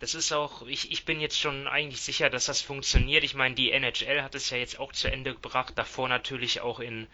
[0.00, 3.22] das ist auch, ich, ich bin jetzt schon eigentlich sicher, dass das funktioniert.
[3.22, 6.80] Ich meine, die NHL hat es ja jetzt auch zu Ende gebracht, davor natürlich auch
[6.80, 7.06] in,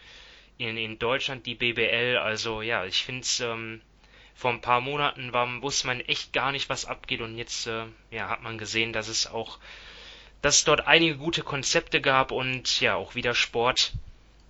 [0.57, 2.17] in, in Deutschland die BBL.
[2.17, 3.81] Also ja, ich finde es, ähm,
[4.35, 7.85] vor ein paar Monaten war, wusste man echt gar nicht, was abgeht und jetzt äh,
[8.09, 9.59] ja, hat man gesehen, dass es auch,
[10.41, 13.93] dass es dort einige gute Konzepte gab und ja, auch wieder Sport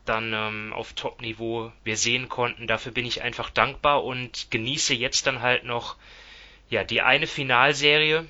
[0.06, 2.68] dann ähm, auf Top-Niveau wir sehen konnten.
[2.68, 5.96] Dafür bin ich einfach dankbar und genieße jetzt dann halt noch
[6.70, 8.28] ja die eine Finalserie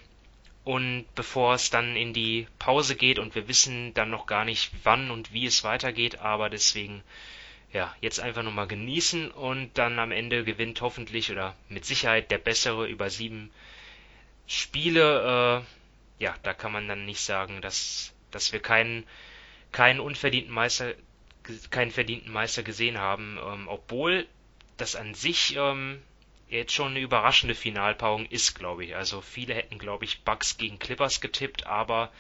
[0.64, 4.72] und bevor es dann in die Pause geht und wir wissen dann noch gar nicht
[4.84, 7.04] wann und wie es weitergeht, aber deswegen
[7.74, 12.32] ja jetzt einfach nur mal genießen und dann am Ende gewinnt hoffentlich oder mit Sicherheit
[12.32, 13.52] der bessere über sieben
[14.46, 15.64] Spiele.
[16.20, 19.06] Äh, ja, da kann man dann nicht sagen, dass dass wir keinen
[19.72, 20.94] keinen unverdienten Meister
[21.70, 24.28] keinen verdienten Meister gesehen haben, ähm, obwohl
[24.76, 26.02] das an sich ähm,
[26.50, 28.96] jetzt schon eine überraschende Finalpaarung ist, glaube ich.
[28.96, 32.12] Also viele hätten, glaube ich, Bucks gegen Clippers getippt, aber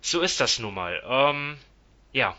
[0.00, 1.02] so ist das nun mal.
[1.06, 1.58] Ähm,
[2.12, 2.36] ja,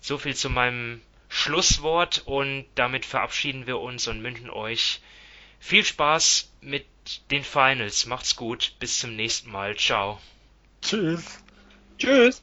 [0.00, 5.00] so viel zu meinem Schlusswort und damit verabschieden wir uns und wünschen euch
[5.58, 6.86] viel Spaß mit
[7.30, 8.06] den Finals.
[8.06, 9.76] Macht's gut, bis zum nächsten Mal.
[9.76, 10.20] Ciao.
[10.82, 11.42] Tschüss.
[11.98, 12.42] Tschüss.